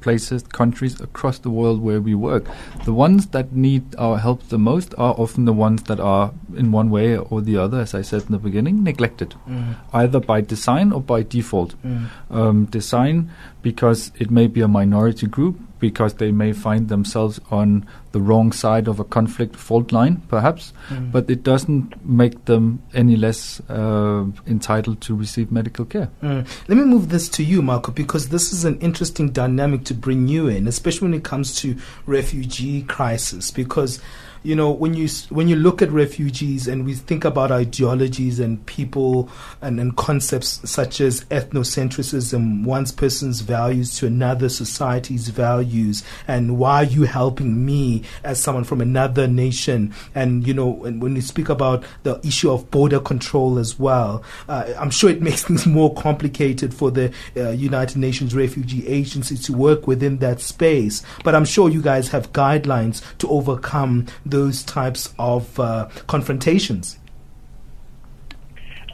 [0.02, 2.46] places, countries across the world where we work.
[2.86, 6.72] The ones that need our help the most are often the ones that are, in
[6.72, 9.76] one way or the other, as I said in the beginning, neglected, mm.
[9.94, 11.76] either by design or by default.
[11.84, 12.08] Mm.
[12.30, 13.32] Um, design
[13.62, 18.52] because it may be a minority group because they may find themselves on the wrong
[18.52, 21.12] side of a conflict fault line, perhaps, mm.
[21.12, 26.10] but it doesn't make them any less uh, entitled to receive medical care.
[26.22, 26.48] Mm.
[26.68, 30.28] Let me move this to you, Markku, because this is an interesting dynamic to bring
[30.28, 34.02] you in, especially when it comes to refugee crisis, because
[34.44, 38.66] you know when you when you look at refugees and we think about ideologies and
[38.66, 39.30] people
[39.62, 46.84] and, and concepts such as ethnocentrism, one person's values to another society's values, and why
[46.84, 49.94] are you helping me as someone from another nation?
[50.16, 54.24] And you know, and when you speak about the issue of border control as well,
[54.48, 59.38] uh, I'm sure it makes things more complicated for the uh, United Nations Refugee Agency
[59.38, 61.04] to work within that space.
[61.24, 66.98] But I'm sure you guys have guidelines to overcome those types of uh, confrontations?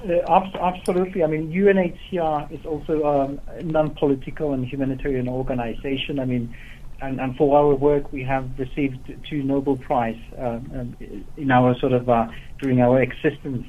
[0.07, 0.21] Uh,
[0.61, 1.23] absolutely.
[1.23, 6.19] I mean, UNHCR is also um, a non-political and humanitarian organization.
[6.19, 6.55] I mean,
[7.01, 10.95] and, and, for our work, we have received two Nobel Prize uh, um,
[11.37, 12.27] in our sort of uh,
[12.61, 13.67] during our existence.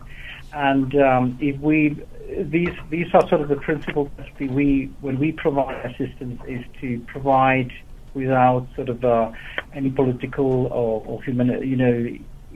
[0.53, 2.01] And um, if we
[2.39, 7.73] these these are sort of the principles we when we provide assistance is to provide
[8.17, 9.31] without sort of uh,
[9.75, 12.07] any political or, or human, you know,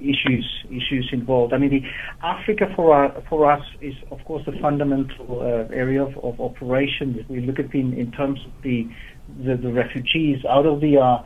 [0.01, 1.53] issues issues involved.
[1.53, 1.83] I mean, the
[2.27, 7.17] Africa for our, for us is of course a fundamental uh, area of, of operation.
[7.19, 8.89] If we look at in, in terms of the,
[9.45, 11.23] the, the refugees out of the uh,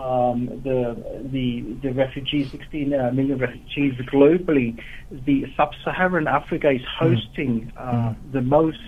[0.00, 0.96] um, the
[1.32, 7.14] the the refugees, 16 uh, million refugees globally, the sub-Saharan Africa is hmm.
[7.14, 8.32] hosting uh, mm.
[8.32, 8.78] the most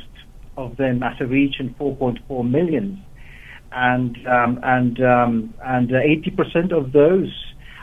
[0.57, 3.05] of them as a region, 4.4 million
[3.77, 7.29] and um, and um, and 80% of those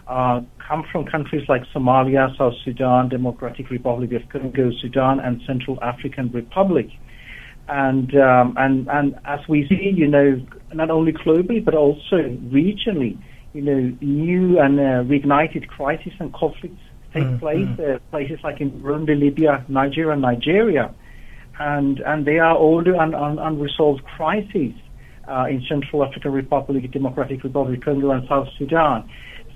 [0.07, 5.77] uh, come from countries like Somalia, South Sudan, Democratic Republic of Congo, Sudan, and Central
[5.83, 6.87] African Republic.
[7.67, 10.41] And um, and and as we see, you know,
[10.73, 12.17] not only globally but also
[12.51, 13.15] regionally,
[13.53, 16.81] you know, new and uh, reignited crises and conflicts
[17.13, 17.69] take mm, place.
[17.79, 20.93] Uh, places like in Burundi, Libya, Nigeria, Nigeria,
[21.59, 24.73] and and they are all and un, unresolved crises
[25.27, 29.09] uh, in Central African Republic, Democratic Republic, of Congo, and South Sudan.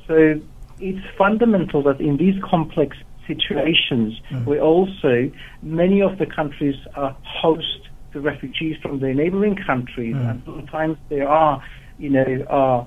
[0.08, 0.40] So
[0.80, 4.46] it's fundamental that in these complex situations, mm.
[4.46, 5.30] we also
[5.62, 10.30] many of the countries uh, host the refugees from the neighboring countries, mm.
[10.30, 11.62] and sometimes there are,
[12.00, 12.86] you know, uh,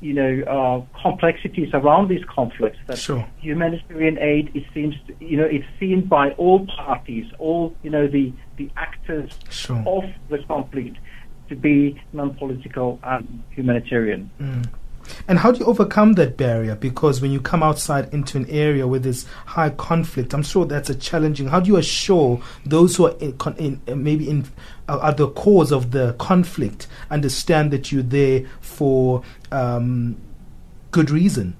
[0.00, 2.78] you know, uh, complexities around these conflicts.
[2.86, 3.26] That sure.
[3.40, 8.32] humanitarian aid, it seems, you know, it's seen by all parties, all, you know, the
[8.56, 9.82] the actors sure.
[9.86, 10.96] of the conflict
[11.48, 14.30] to be non-political and humanitarian.
[14.40, 14.68] Mm.
[15.26, 16.74] And how do you overcome that barrier?
[16.74, 20.90] Because when you come outside into an area where there's high conflict, I'm sure that's
[20.90, 21.48] a challenging.
[21.48, 24.46] How do you assure those who are in, in maybe in
[24.88, 29.22] are the cause of the conflict understand that you're there for
[29.52, 30.16] um,
[30.90, 31.56] good reason?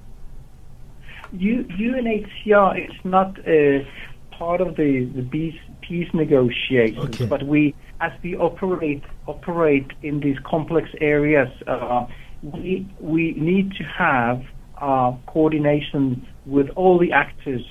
[1.32, 3.86] U, UNHCR is not a
[4.30, 7.26] part of the the peace, peace negotiations, okay.
[7.26, 12.07] but we as we operate operate in these complex areas, uh,
[12.43, 14.43] we we need to have
[14.81, 17.65] uh, coordination with all the actors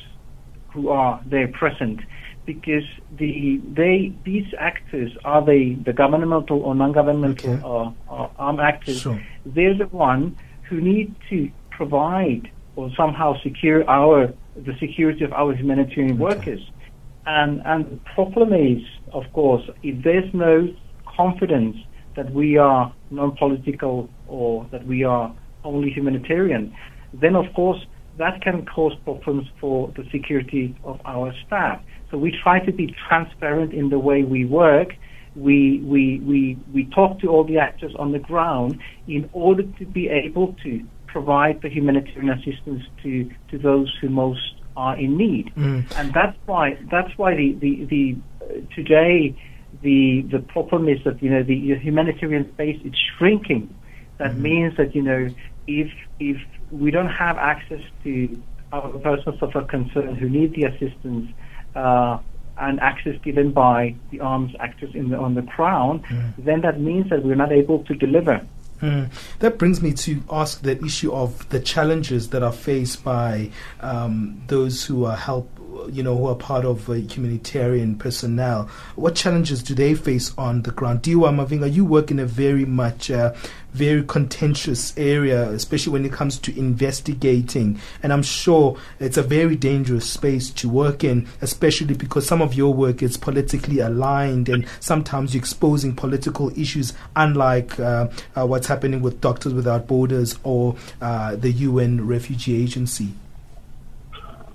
[0.74, 2.02] who are there present,
[2.46, 2.84] because
[3.18, 7.64] the they these actors are they the governmental or non-governmental okay.
[7.64, 9.02] uh, uh armed actors.
[9.02, 9.22] Sure.
[9.46, 15.54] They're the one who need to provide or somehow secure our the security of our
[15.54, 16.36] humanitarian okay.
[16.36, 16.72] workers.
[17.28, 18.82] And, and the problem is,
[19.14, 20.70] of course, if there's no
[21.18, 21.76] confidence
[22.16, 26.74] that we are non-political or that we are only humanitarian,
[27.14, 27.80] then of course
[28.18, 31.82] that can cause problems for the security of our staff.
[32.10, 34.94] So we try to be transparent in the way we work.
[35.36, 39.86] We, we, we, we talk to all the actors on the ground in order to
[39.86, 45.52] be able to provide the humanitarian assistance to, to those who most are in need,
[45.56, 45.84] mm.
[45.98, 49.36] and that's why that's why the the, the uh, today
[49.82, 53.76] the the problem is that you know the humanitarian space is shrinking.
[54.20, 54.42] That mm.
[54.50, 55.30] means that you know
[55.66, 56.38] if if
[56.72, 61.32] we don't have access to our persons of concern who need the assistance.
[61.76, 62.20] Uh,
[62.60, 66.34] and access given by the arms actors the, on the ground, mm.
[66.40, 68.44] then that means that we're not able to deliver.
[68.82, 69.10] Mm.
[69.40, 73.50] That brings me to ask the issue of the challenges that are faced by
[73.82, 75.50] um, those who are help
[75.92, 80.64] you know, who are part of uh, humanitarian personnel, what challenges do they face on
[80.64, 81.02] the ground?
[81.02, 83.34] Dewa Mavhinga, you work in a very much uh,
[83.78, 87.80] very contentious area, especially when it comes to investigating.
[88.02, 92.56] And I'm sure it's a very dangerous space to work in, especially because some of
[92.56, 98.68] your work is politically aligned and sometimes you're exposing political issues, unlike uh, uh, what's
[98.68, 103.14] happening with Doctors Without Borders or uh, the UN Refugee Agency.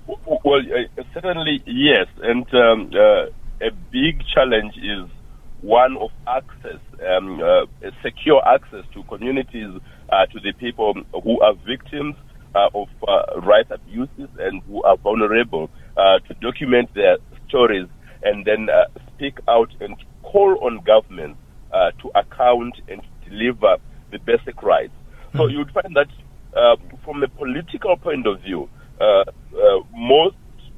[0.05, 3.27] Well, uh, certainly yes, and um, uh,
[3.65, 5.09] a big challenge is
[5.61, 9.69] one of access, um, uh, secure access to communities,
[10.09, 10.93] uh, to the people
[11.23, 12.15] who are victims
[12.55, 17.87] uh, of uh, rights abuses and who are vulnerable, uh, to document their stories
[18.23, 18.85] and then uh,
[19.15, 21.37] speak out and call on government
[21.99, 23.77] to account and deliver
[24.11, 24.93] the basic rights.
[24.93, 25.37] Mm-hmm.
[25.37, 25.49] So hmm.
[25.49, 26.07] you would find that
[27.03, 28.69] from a political point of view,
[29.91, 30.35] most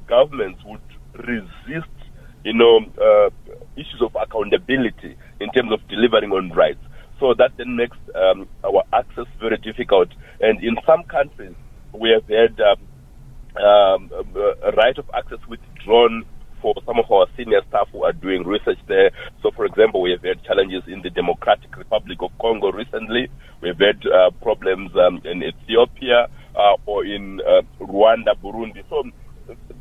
[0.08, 0.80] governments would
[1.28, 1.92] resist,
[2.44, 2.80] you know,
[3.76, 6.80] issues of accountability in terms of delivering on rights.
[7.20, 10.08] So that then makes um, our access very difficult.
[10.40, 11.54] And in some countries,
[11.92, 12.80] we have had um,
[13.62, 14.10] um,
[14.62, 16.24] a right of access withdrawn
[16.60, 19.10] for some of our senior staff who are doing research there.
[19.42, 23.28] So, for example, we have had challenges in the Democratic Republic of Congo recently.
[23.60, 28.82] We've had uh, problems um, in Ethiopia uh, or in uh, Rwanda, Burundi.
[28.90, 29.04] So,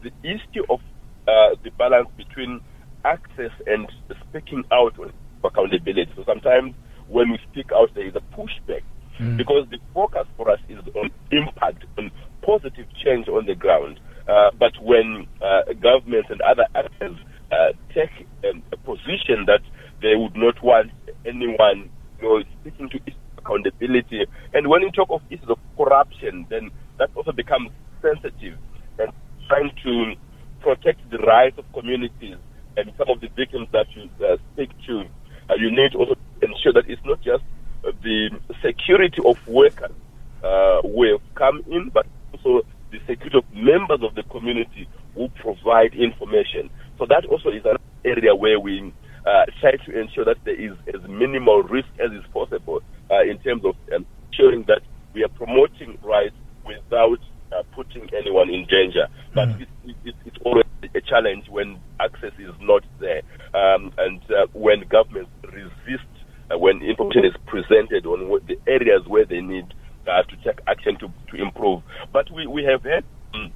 [0.03, 0.79] the issue of
[1.27, 2.61] uh, the balance between
[3.03, 3.87] access and
[4.29, 4.97] speaking out
[5.47, 6.11] accountability.
[6.15, 6.73] So sometimes
[7.07, 8.83] when we speak out, there is a pushback
[9.19, 9.37] mm.
[9.37, 13.99] because the focus for us is on impact, on positive change on the ground.
[14.27, 17.15] Uh, but when uh, governments and other actors
[17.51, 19.61] uh, take um, a position that
[20.01, 20.91] they would not want
[21.25, 21.89] anyone
[22.21, 22.99] you know, speaking to
[23.37, 27.69] accountability, and when you talk of issues of corruption, then that also becomes
[28.01, 28.57] sensitive
[28.97, 29.11] and
[29.47, 30.13] trying to
[30.61, 32.37] protect the rights of communities
[32.77, 35.03] and some of the victims that you uh, speak to,
[35.49, 37.43] uh, you need also to ensure that it's not just
[37.85, 38.29] uh, the
[38.61, 39.91] security of workers
[40.43, 45.29] uh, who have come in, but also the security of members of the community who
[45.29, 46.69] provide information.
[46.97, 48.93] So that also is an area where we
[49.25, 53.39] uh, try to ensure that there is as minimal risk as is possible uh, in
[53.39, 54.81] terms of ensuring that
[55.13, 56.35] we are promoting rights
[56.65, 57.19] without
[57.51, 59.07] uh, putting anyone in danger.
[59.33, 59.61] But mm.
[59.61, 63.21] it, it, it's always a challenge when access is not there
[63.53, 66.09] um, and uh, when governments resist
[66.51, 69.73] uh, when information is presented on what the areas where they need
[70.07, 71.81] uh, to take action to, to improve.
[72.13, 73.03] But we, we have had
[73.33, 73.51] um,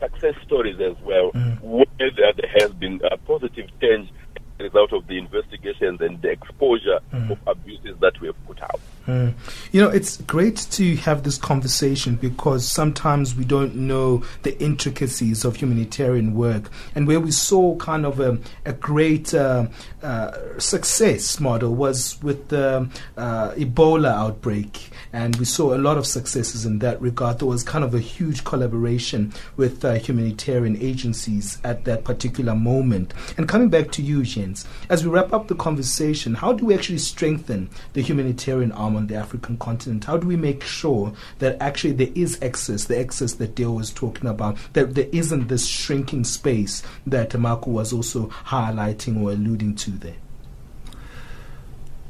[0.00, 1.60] success stories as well mm.
[1.60, 6.20] where there, there has been a positive change as a result of the investigations and
[6.22, 7.30] the exposure mm.
[7.32, 8.80] of abuses that we have put out.
[9.08, 9.32] Mm.
[9.72, 15.46] You know, it's great to have this conversation because sometimes we don't know the intricacies
[15.46, 16.70] of humanitarian work.
[16.94, 19.68] And where we saw kind of a, a great uh,
[20.02, 22.86] uh, success model was with the
[23.16, 24.90] uh, Ebola outbreak.
[25.14, 27.38] And we saw a lot of successes in that regard.
[27.38, 33.14] There was kind of a huge collaboration with uh, humanitarian agencies at that particular moment.
[33.38, 36.74] And coming back to you, Jens, as we wrap up the conversation, how do we
[36.74, 40.04] actually strengthen the humanitarian arm on the African continent?
[40.04, 43.90] How do we make sure that actually there is access, the access that Dewa was
[43.90, 49.74] talking about, that there isn't this shrinking space that Markku was also highlighting or alluding
[49.76, 50.16] to there?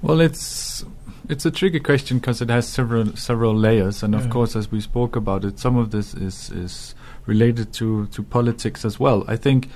[0.03, 0.84] Well, it's
[1.28, 4.80] it's a tricky question because it has several several layers, and of course, as we
[4.80, 6.95] spoke about it, some of this is is
[7.26, 9.24] related to to politics as well.
[9.28, 9.68] I think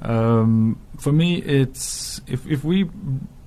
[0.00, 2.88] um, for me, it's if if we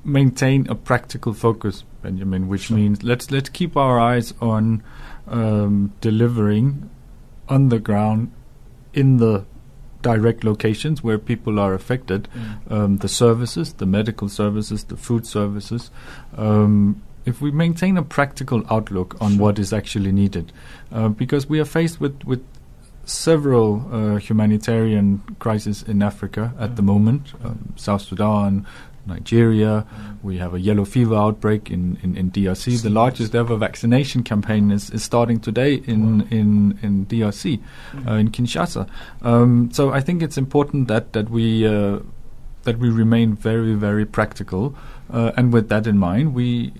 [0.03, 2.77] maintain a practical focus, Benjamin, which sure.
[2.77, 4.83] means let's let's keep our eyes on
[5.27, 6.89] um, delivering
[7.47, 8.31] on the ground
[8.93, 9.45] in the
[10.01, 12.71] direct locations where people are affected, mm.
[12.71, 15.91] um, the services, the medical services, the food services.
[16.37, 19.41] Um, if we maintain a practical outlook on sure.
[19.41, 20.53] what is actually needed,
[20.91, 22.43] uh, because we are faced with with
[23.05, 26.75] several uh, humanitarian crises in Africa at mm.
[26.75, 28.65] the moment, um, South Sudan,
[29.05, 29.85] Nigeria.
[30.21, 32.81] We have a yellow fever outbreak in, in, in DRC.
[32.81, 37.61] The largest ever vaccination campaign is, is starting today in, in, in DRC,
[38.07, 38.87] uh, in Kinshasa.
[39.21, 41.99] Um, so I think it's important that, that we uh,
[42.63, 44.75] that we remain very, very practical.
[45.11, 46.73] Uh, and with that in mind, we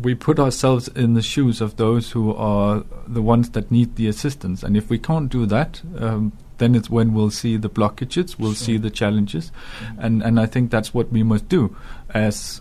[0.00, 4.08] we put ourselves in the shoes of those who are the ones that need the
[4.08, 4.62] assistance.
[4.62, 8.52] And if we can't do that, um, then it's when we'll see the blockages, we'll
[8.52, 8.64] sure.
[8.66, 9.50] see the challenges,
[9.80, 10.00] mm-hmm.
[10.00, 11.76] and and I think that's what we must do
[12.10, 12.60] as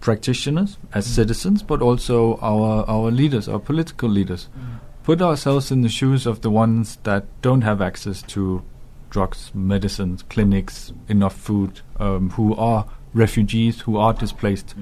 [0.00, 1.14] practitioners, as mm-hmm.
[1.14, 4.48] citizens, but also our our leaders, our political leaders.
[4.48, 4.76] Mm-hmm.
[5.02, 8.62] Put ourselves in the shoes of the ones that don't have access to
[9.10, 14.74] drugs, medicines, clinics, enough food, um, who are refugees, who are displaced.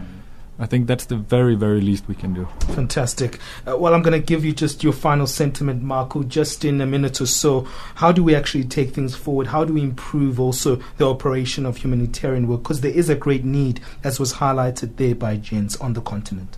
[0.58, 2.48] I think that's the very, very least we can do.
[2.74, 3.40] Fantastic.
[3.66, 6.86] Uh, well, I'm going to give you just your final sentiment, Markku, just in a
[6.86, 7.62] minute or so.
[7.96, 9.48] How do we actually take things forward?
[9.48, 12.62] How do we improve also the operation of humanitarian work?
[12.62, 16.56] Because there is a great need, as was highlighted there by Jens, on the continent.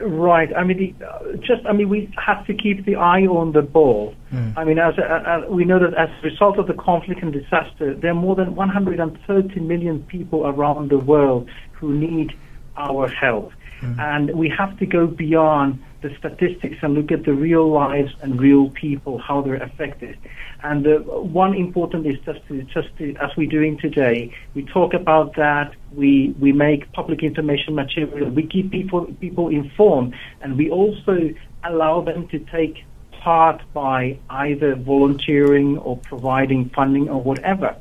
[0.00, 0.48] Right.
[0.56, 3.60] I mean, the, uh, just I mean, we have to keep the eye on the
[3.60, 4.14] ball.
[4.32, 4.56] Mm.
[4.56, 7.94] I mean, as a, we know that as a result of the conflict and disaster,
[7.94, 12.32] there are more than 130 million people around the world who need
[12.78, 13.52] our help.
[13.82, 13.98] Mm.
[13.98, 18.40] And we have to go beyond the statistics and look at the real lives and
[18.40, 20.16] real people, how they're affected.
[20.62, 24.94] And the one important is just to, just to, as we're doing today, we talk
[24.94, 30.70] about that, we, we make public information material, we keep people, people informed, and we
[30.70, 31.34] also
[31.64, 37.76] allow them to take part by either volunteering or providing funding or whatever.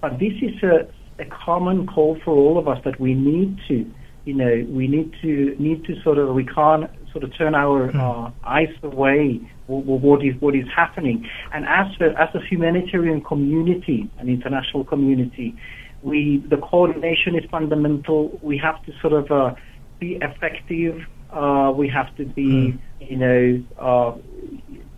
[0.00, 3.90] But this is a, a common call for all of us that we need to,
[4.24, 7.90] you know, we need to need to sort of we can't sort of turn our
[7.90, 7.96] mm.
[7.96, 11.18] uh, eyes away what is what is happening.
[11.54, 15.56] And as a, as a humanitarian community, an international community,
[16.02, 18.38] we the coordination is fundamental.
[18.42, 19.54] We have to sort of uh,
[19.98, 21.06] be effective.
[21.32, 22.78] Uh, we have to be, mm.
[23.00, 23.42] you know,
[23.78, 24.12] uh,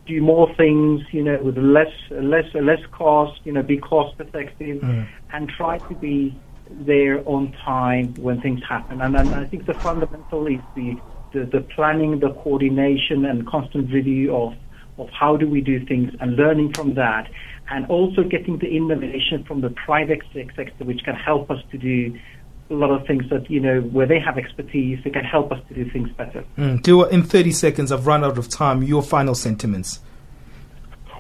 [0.06, 4.82] do more things, you know, with less less less cost, you know, be cost effective,
[4.82, 5.06] mm.
[5.32, 6.34] and try to be
[6.70, 9.00] there on time when things happen.
[9.00, 10.96] And, and I think the fundamental is the,
[11.32, 14.54] the, the planning, the coordination, and constant review of
[14.98, 17.30] of how do we do things and learning from that,
[17.68, 22.18] and also getting the innovation from the private sector, which can help us to do
[22.70, 25.60] a lot of things that you know where they have expertise, they can help us
[25.68, 26.44] to do things better.
[26.56, 26.82] Mm.
[26.82, 27.92] Do in thirty seconds.
[27.92, 28.82] I've run out of time.
[28.82, 30.00] Your final sentiments.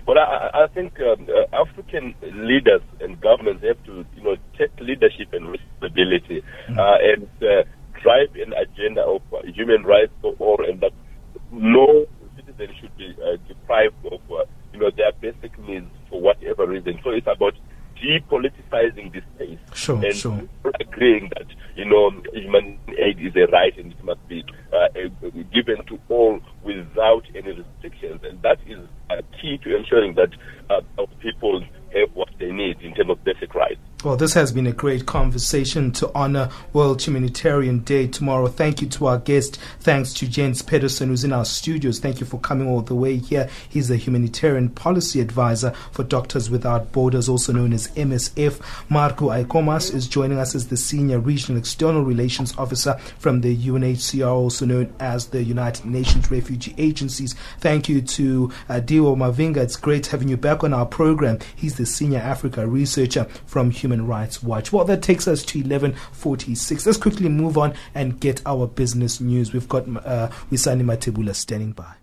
[0.06, 4.70] Well, I, I think um, uh, African leaders and governments have to, you know, take
[4.78, 6.78] leadership and responsibility mm.
[6.78, 7.64] uh, and uh,
[8.06, 10.92] drive an agenda of uh, human rights for all, and that
[11.50, 16.68] no citizen should be uh, deprived of, uh, you know, their basic needs for whatever
[16.68, 17.00] reason.
[17.02, 17.54] So it's about
[18.00, 20.42] depoliticizing this space sure, and sure.
[20.78, 21.46] agreeing that
[21.76, 24.88] you know human aid is a right and it must be uh,
[25.54, 28.78] given to all without any restrictions, and that is
[29.10, 30.28] uh, key to ensuring that
[30.68, 30.80] uh,
[31.20, 33.80] people have what they need in terms of basic rights.
[34.04, 38.46] Well, this has been a great conversation to honor World Humanitarian Day tomorrow.
[38.46, 39.58] Thank you to our guest.
[39.80, 41.98] Thanks to Jens Pedersen, who's in our studios.
[41.98, 43.48] Thank you for coming all the way here.
[43.66, 48.58] He's a humanitarian policy advisor for Doctors Without Borders, also known as MSF.
[48.90, 54.30] Markku Aikomus is joining us as the senior regional external relations officer from the UNHCR,
[54.30, 57.34] also known as the United Nations Refugee Agencies.
[57.60, 59.56] Thank you to uh, Mavhinga.
[59.56, 61.38] It's great having you back on our program.
[61.56, 64.72] He's the senior Africa researcher from Human Rights Watch.
[64.72, 66.86] Well, that takes us to 11:46.
[66.86, 69.52] Let's quickly move on and get our business news.
[69.52, 71.94] We've got uh, Wisani Matebula standing by.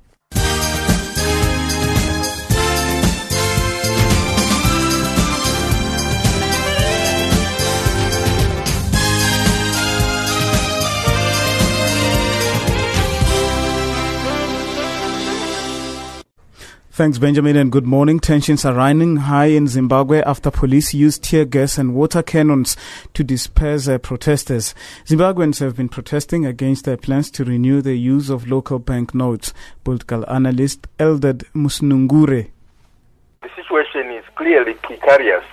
[16.96, 18.20] Thanks, Benjamin, and good morning.
[18.20, 22.78] Tensions are running high in Zimbabwe after police used tear gas and water cannons
[23.16, 24.76] to disperse uh, protesters.
[25.04, 29.56] Zimbabweans have been protesting against their plans to renew the use of local banknotes.
[29.84, 32.52] Political analyst Eldred Masunungure
[33.44, 33.83] the situation
[34.44, 34.76] clearly.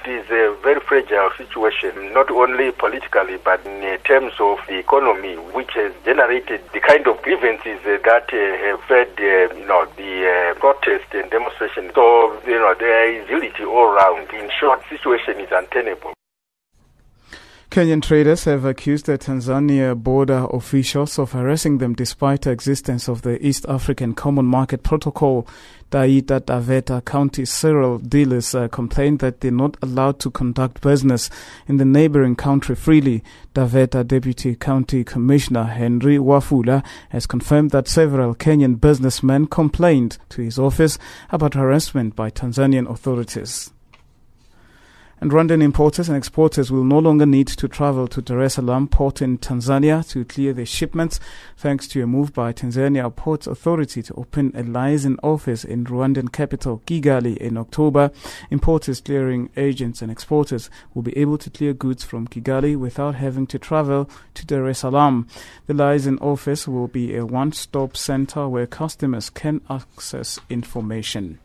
[0.03, 5.35] It is a very fragile situation, not only politically, but in terms of the economy,
[5.55, 10.27] which has generated the kind of grievances that uh, have fed, uh, you know, the
[10.27, 11.91] uh, protest and demonstration.
[11.95, 14.29] So, you know, there is unity all around.
[14.31, 16.13] In short, situation is untenable.
[17.71, 23.23] Kenyan traders have accused the Tanzania border officials of harassing them despite the existence of
[23.23, 25.47] the East African Common Market Protocol.
[25.93, 31.31] Taita Taveta County cereal dealers uh, complained that they're not allowed to conduct business
[31.69, 33.23] in the neighboring country freely.
[33.55, 40.59] Taveta Deputy County Commissioner Henry Wafula has confirmed that several Kenyan businessmen complained to his
[40.59, 40.99] office
[41.31, 43.71] about harassment by Tanzanian authorities.
[45.23, 48.89] And Rwandan importers and exporters will no longer need to travel to Dar es Salaam
[48.89, 51.21] port in Tanzania to clear their shipments,
[51.59, 56.33] thanks to a move by Tanzania Ports Authority to open a liaison office in Rwandan
[56.33, 58.11] capital Kigali in October.
[58.51, 63.47] Importers, clearing agents, and exporters will be able to clear goods from Kigali without having
[63.49, 65.29] to travel to Dar es Salaam.
[65.67, 71.41] The liaison office will be a one-stop center where customers can access information.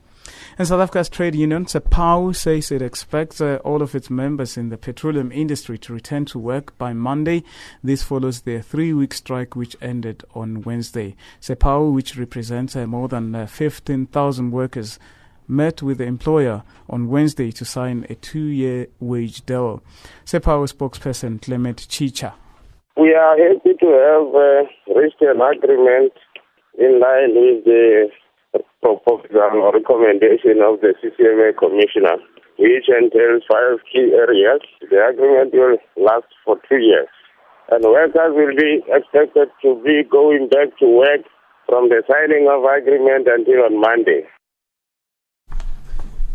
[0.58, 4.70] And South Africa's trade union, SEPAWU, says it expects uh, all of its members in
[4.70, 7.44] the petroleum industry to return to work by Monday.
[7.84, 11.16] This follows their three week strike, which ended on Wednesday.
[11.42, 15.00] SEPAWU, which represents uh, more than uh, 15,000 workers,
[15.48, 19.84] met with the employer on Wednesday to sign a two year wage deal.
[20.26, 22.34] SEPAWU spokesperson Clement Chicha.
[22.98, 26.14] We are happy to have uh, reached an agreement
[26.78, 28.10] in line with the
[28.86, 32.22] proposal or recommendation of the CCMA Commissioner,
[32.62, 34.62] which entails five key areas.
[34.86, 37.10] The agreement will last for two years.
[37.74, 41.26] And workers will be expected to be going back to work
[41.66, 44.30] from the signing of agreement until on Monday.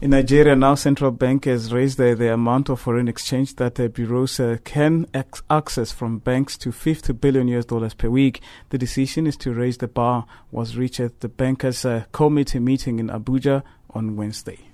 [0.03, 3.91] In Nigeria, now central bank has raised the, the amount of foreign exchange that the
[3.91, 8.41] bureaus uh, can ex- access from banks to 50 billion US dollars per week.
[8.71, 12.99] The decision is to raise the bar was reached at the bankers' uh, committee meeting
[12.99, 14.70] in Abuja on Wednesday.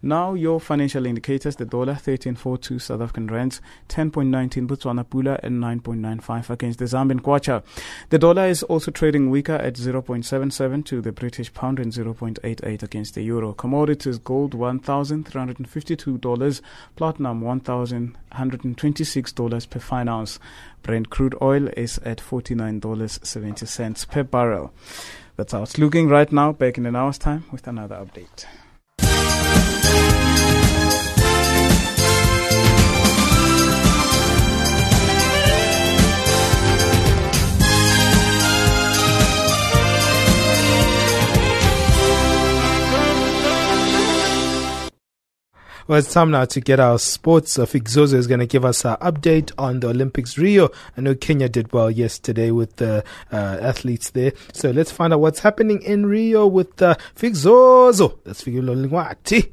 [0.00, 6.50] Now your financial indicators: the dollar 13.42 South African rands, 10.19 Botswana pula, and 9.95
[6.50, 7.64] against the Zambian kwacha.
[8.10, 13.16] The dollar is also trading weaker at 0.77 to the British pound and 0.88 against
[13.16, 13.52] the euro.
[13.52, 16.60] Commodities: gold $1,352,
[16.94, 20.38] platinum $1,126 per fine ounce.
[20.84, 24.72] Brent crude oil is at $49.70 per barrel.
[25.34, 26.52] That's how it's looking right now.
[26.52, 28.46] Back in an hour's time with another update.
[45.88, 47.58] Well, it's time now to get our sports.
[47.58, 50.68] Uh, Fikzozo is going to give us an update on the Olympics Rio.
[50.98, 54.34] I know Kenya did well yesterday with the uh, athletes there.
[54.52, 58.18] So let's find out what's happening in Rio with uh, Fikzozo.
[58.24, 59.48] That's Figulo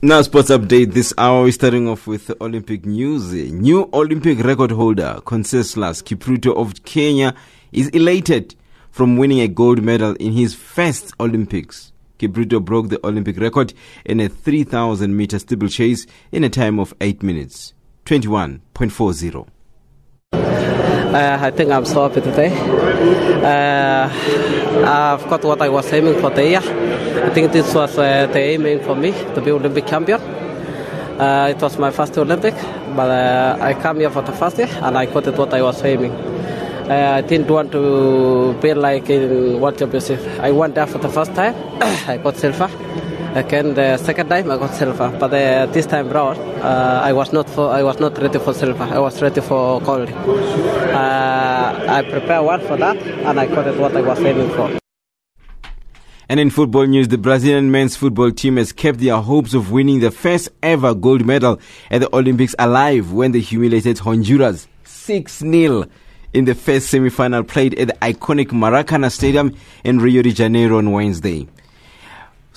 [0.00, 1.42] Now, sports update this hour.
[1.42, 3.32] We're starting off with Olympic news.
[3.32, 7.34] New Olympic record holder Conseslus Kipruto of Kenya
[7.72, 8.54] is elated
[8.92, 11.90] from winning a gold medal in his first Olympics.
[12.20, 13.74] Kipruto broke the Olympic record
[14.04, 17.74] in a 3,000 meter steeplechase in a time of 8 minutes,
[18.04, 19.48] 21.40.
[21.08, 22.52] Uh, I think I'm so happy today.
[23.42, 24.10] Uh,
[24.84, 26.60] I've got what I was aiming for the year.
[27.24, 30.20] I think this was uh, the aiming for me to be Olympic champion.
[30.20, 32.52] Uh, it was my first Olympic,
[32.94, 35.62] but uh, I came here for the first year and I got it what I
[35.62, 36.12] was aiming.
[36.12, 40.20] Uh, I didn't want to be like in World Championship.
[40.40, 41.54] I went there for the first time.
[42.06, 42.70] I got silver.
[43.34, 47.32] Again, the second time I got silver, but uh, this time round uh, I was
[47.32, 48.84] not for I was not ready for silver.
[48.84, 50.10] I was ready for gold.
[50.10, 54.78] Uh, I prepared well for that, and I got it what I was aiming for.
[56.30, 60.00] And in football news, the Brazilian men's football team has kept their hopes of winning
[60.00, 61.60] the first ever gold medal
[61.90, 65.86] at the Olympics alive when they humiliated Honduras 6 0
[66.34, 69.54] in the first semi final played at the iconic Maracana Stadium
[69.84, 71.46] in Rio de Janeiro on Wednesday.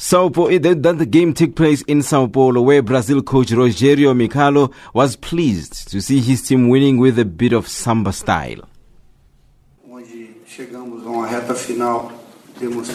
[0.04, 4.18] Sao Paulo, eh, that the game took place in Sao Paulo, where Brazil coach Rogério
[4.18, 8.68] Micale was pleased to see his team winning with a bit of samba style.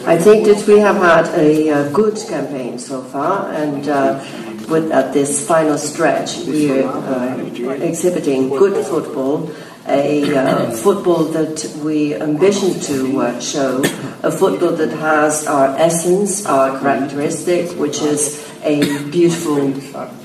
[0.06, 4.22] I think that we have had a uh, good campaign so far, and uh,
[4.68, 9.50] with at this final stretch, we are uh, exhibiting good football
[9.88, 13.82] a uh, football that we ambition to uh, show,
[14.22, 19.72] a football that has our essence, our characteristic, which is a beautiful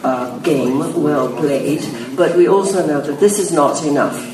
[0.04, 1.84] uh, game, well played.
[2.16, 4.31] But we also know that this is not enough.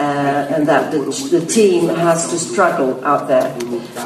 [0.00, 0.98] Uh, and that the,
[1.30, 3.52] the, team has to struggle out there.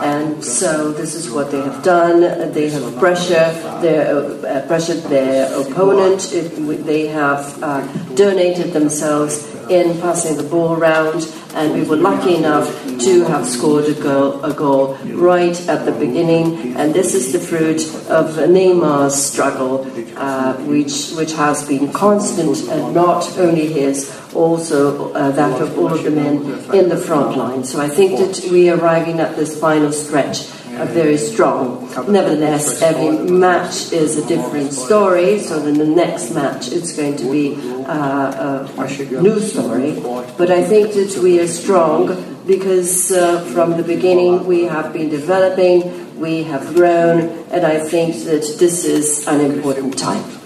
[0.03, 2.51] And so this is what they have done.
[2.51, 6.33] They have pressure, their, uh, pressured their opponent.
[6.33, 6.49] It,
[6.85, 7.87] they have uh,
[8.17, 12.69] donated themselves in passing the ball around, and we were lucky enough
[12.99, 16.77] to have scored a goal, a goal right at the beginning.
[16.77, 19.87] And this is the fruit of Neymar's struggle,
[20.17, 25.93] uh, which which has been constant, and not only his, also uh, that of all
[25.93, 26.37] of the men
[26.75, 27.65] in the front line.
[27.65, 31.89] So I think that we are arriving at this final stretch are very strong.
[32.11, 37.31] Nevertheless, every match is a different story, so in the next match it's going to
[37.31, 37.55] be
[37.87, 39.93] uh, a new story.
[40.37, 42.03] But I think that we are strong
[42.47, 48.25] because uh, from the beginning we have been developing We have grown, and I think
[48.25, 50.44] that this is an important time.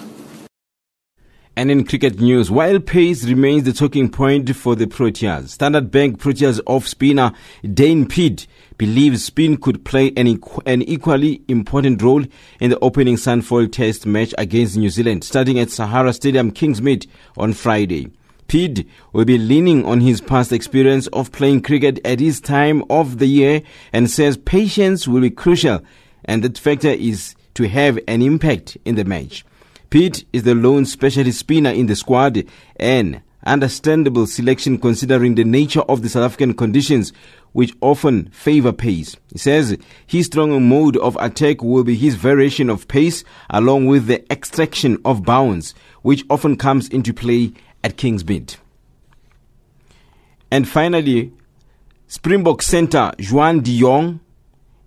[1.58, 6.20] And in cricket news, while pace remains the talking point for the Proteas, Standard Bank
[6.20, 7.32] Proteas off spinner
[7.74, 8.46] Dane Piedt
[8.76, 12.24] believes spin could play an, equ- an equally important role
[12.60, 17.52] in the opening Sunfoil Test match against New Zealand, starting at Sahara Stadium Kingsmead on
[17.54, 18.12] Friday.
[18.46, 23.18] Piedt will be leaning on his past experience of playing cricket at this time of
[23.18, 25.82] the year and says patience will be crucial
[26.24, 29.44] and that factor is to have an impact in the match.
[29.90, 32.44] Piedt is the lone specialist spinner in the squad
[32.76, 37.12] and understandable selection considering the nature of the South African conditions
[37.52, 39.16] which often favor pace.
[39.32, 44.06] He says his strong mode of attack will be his variation of pace along with
[44.06, 45.72] the extraction of bounce
[46.02, 48.56] which often comes into play at Kingsmead.
[50.50, 51.32] And finally,
[52.08, 54.20] Springbok center Juan de Jongh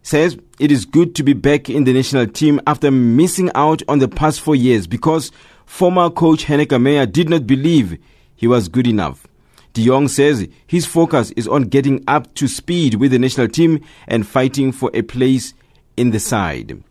[0.03, 3.99] says it is good to be back in the national team after missing out on
[3.99, 5.31] the past four years because
[5.65, 7.97] former coach Heyneke Meyer did not believe
[8.35, 9.27] he was good enough.
[9.73, 13.83] De Jongh says his focus is on getting up to speed with the national team
[14.07, 15.53] and fighting for a place
[15.95, 16.83] in the side.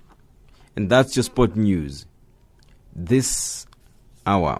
[0.76, 2.06] And that's your sport news
[2.94, 3.66] this
[4.26, 4.58] hour.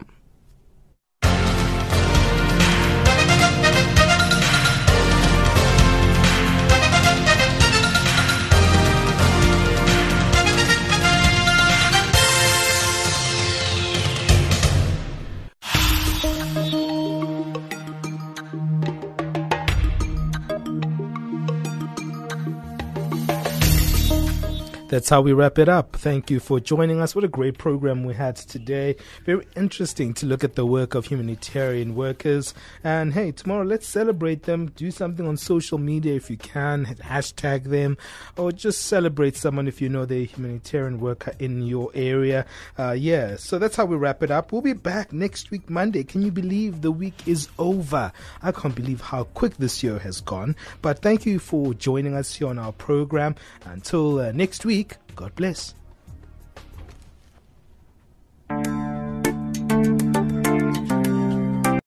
[24.91, 25.95] That's how we wrap it up.
[25.95, 27.15] Thank you for joining us.
[27.15, 28.97] What a great program we had today.
[29.25, 32.55] Very interesting to look at the work of humanitarian workers.
[32.83, 34.73] And hey, tomorrow let's celebrate them.
[34.75, 36.87] Do something on social media if you can.
[36.87, 37.99] Hashtag them
[38.37, 42.45] or just celebrate someone if you know they're a humanitarian worker in your area.
[42.77, 44.51] Uh, yeah, so that's how we wrap it up.
[44.51, 46.03] We'll be back next week, Monday.
[46.03, 48.11] Can you believe the week is over?
[48.43, 50.57] I can't believe how quick this year has gone.
[50.83, 53.37] But thank you for joining us here on our program.
[53.65, 54.80] Until uh, next week,
[55.21, 55.75] God bless.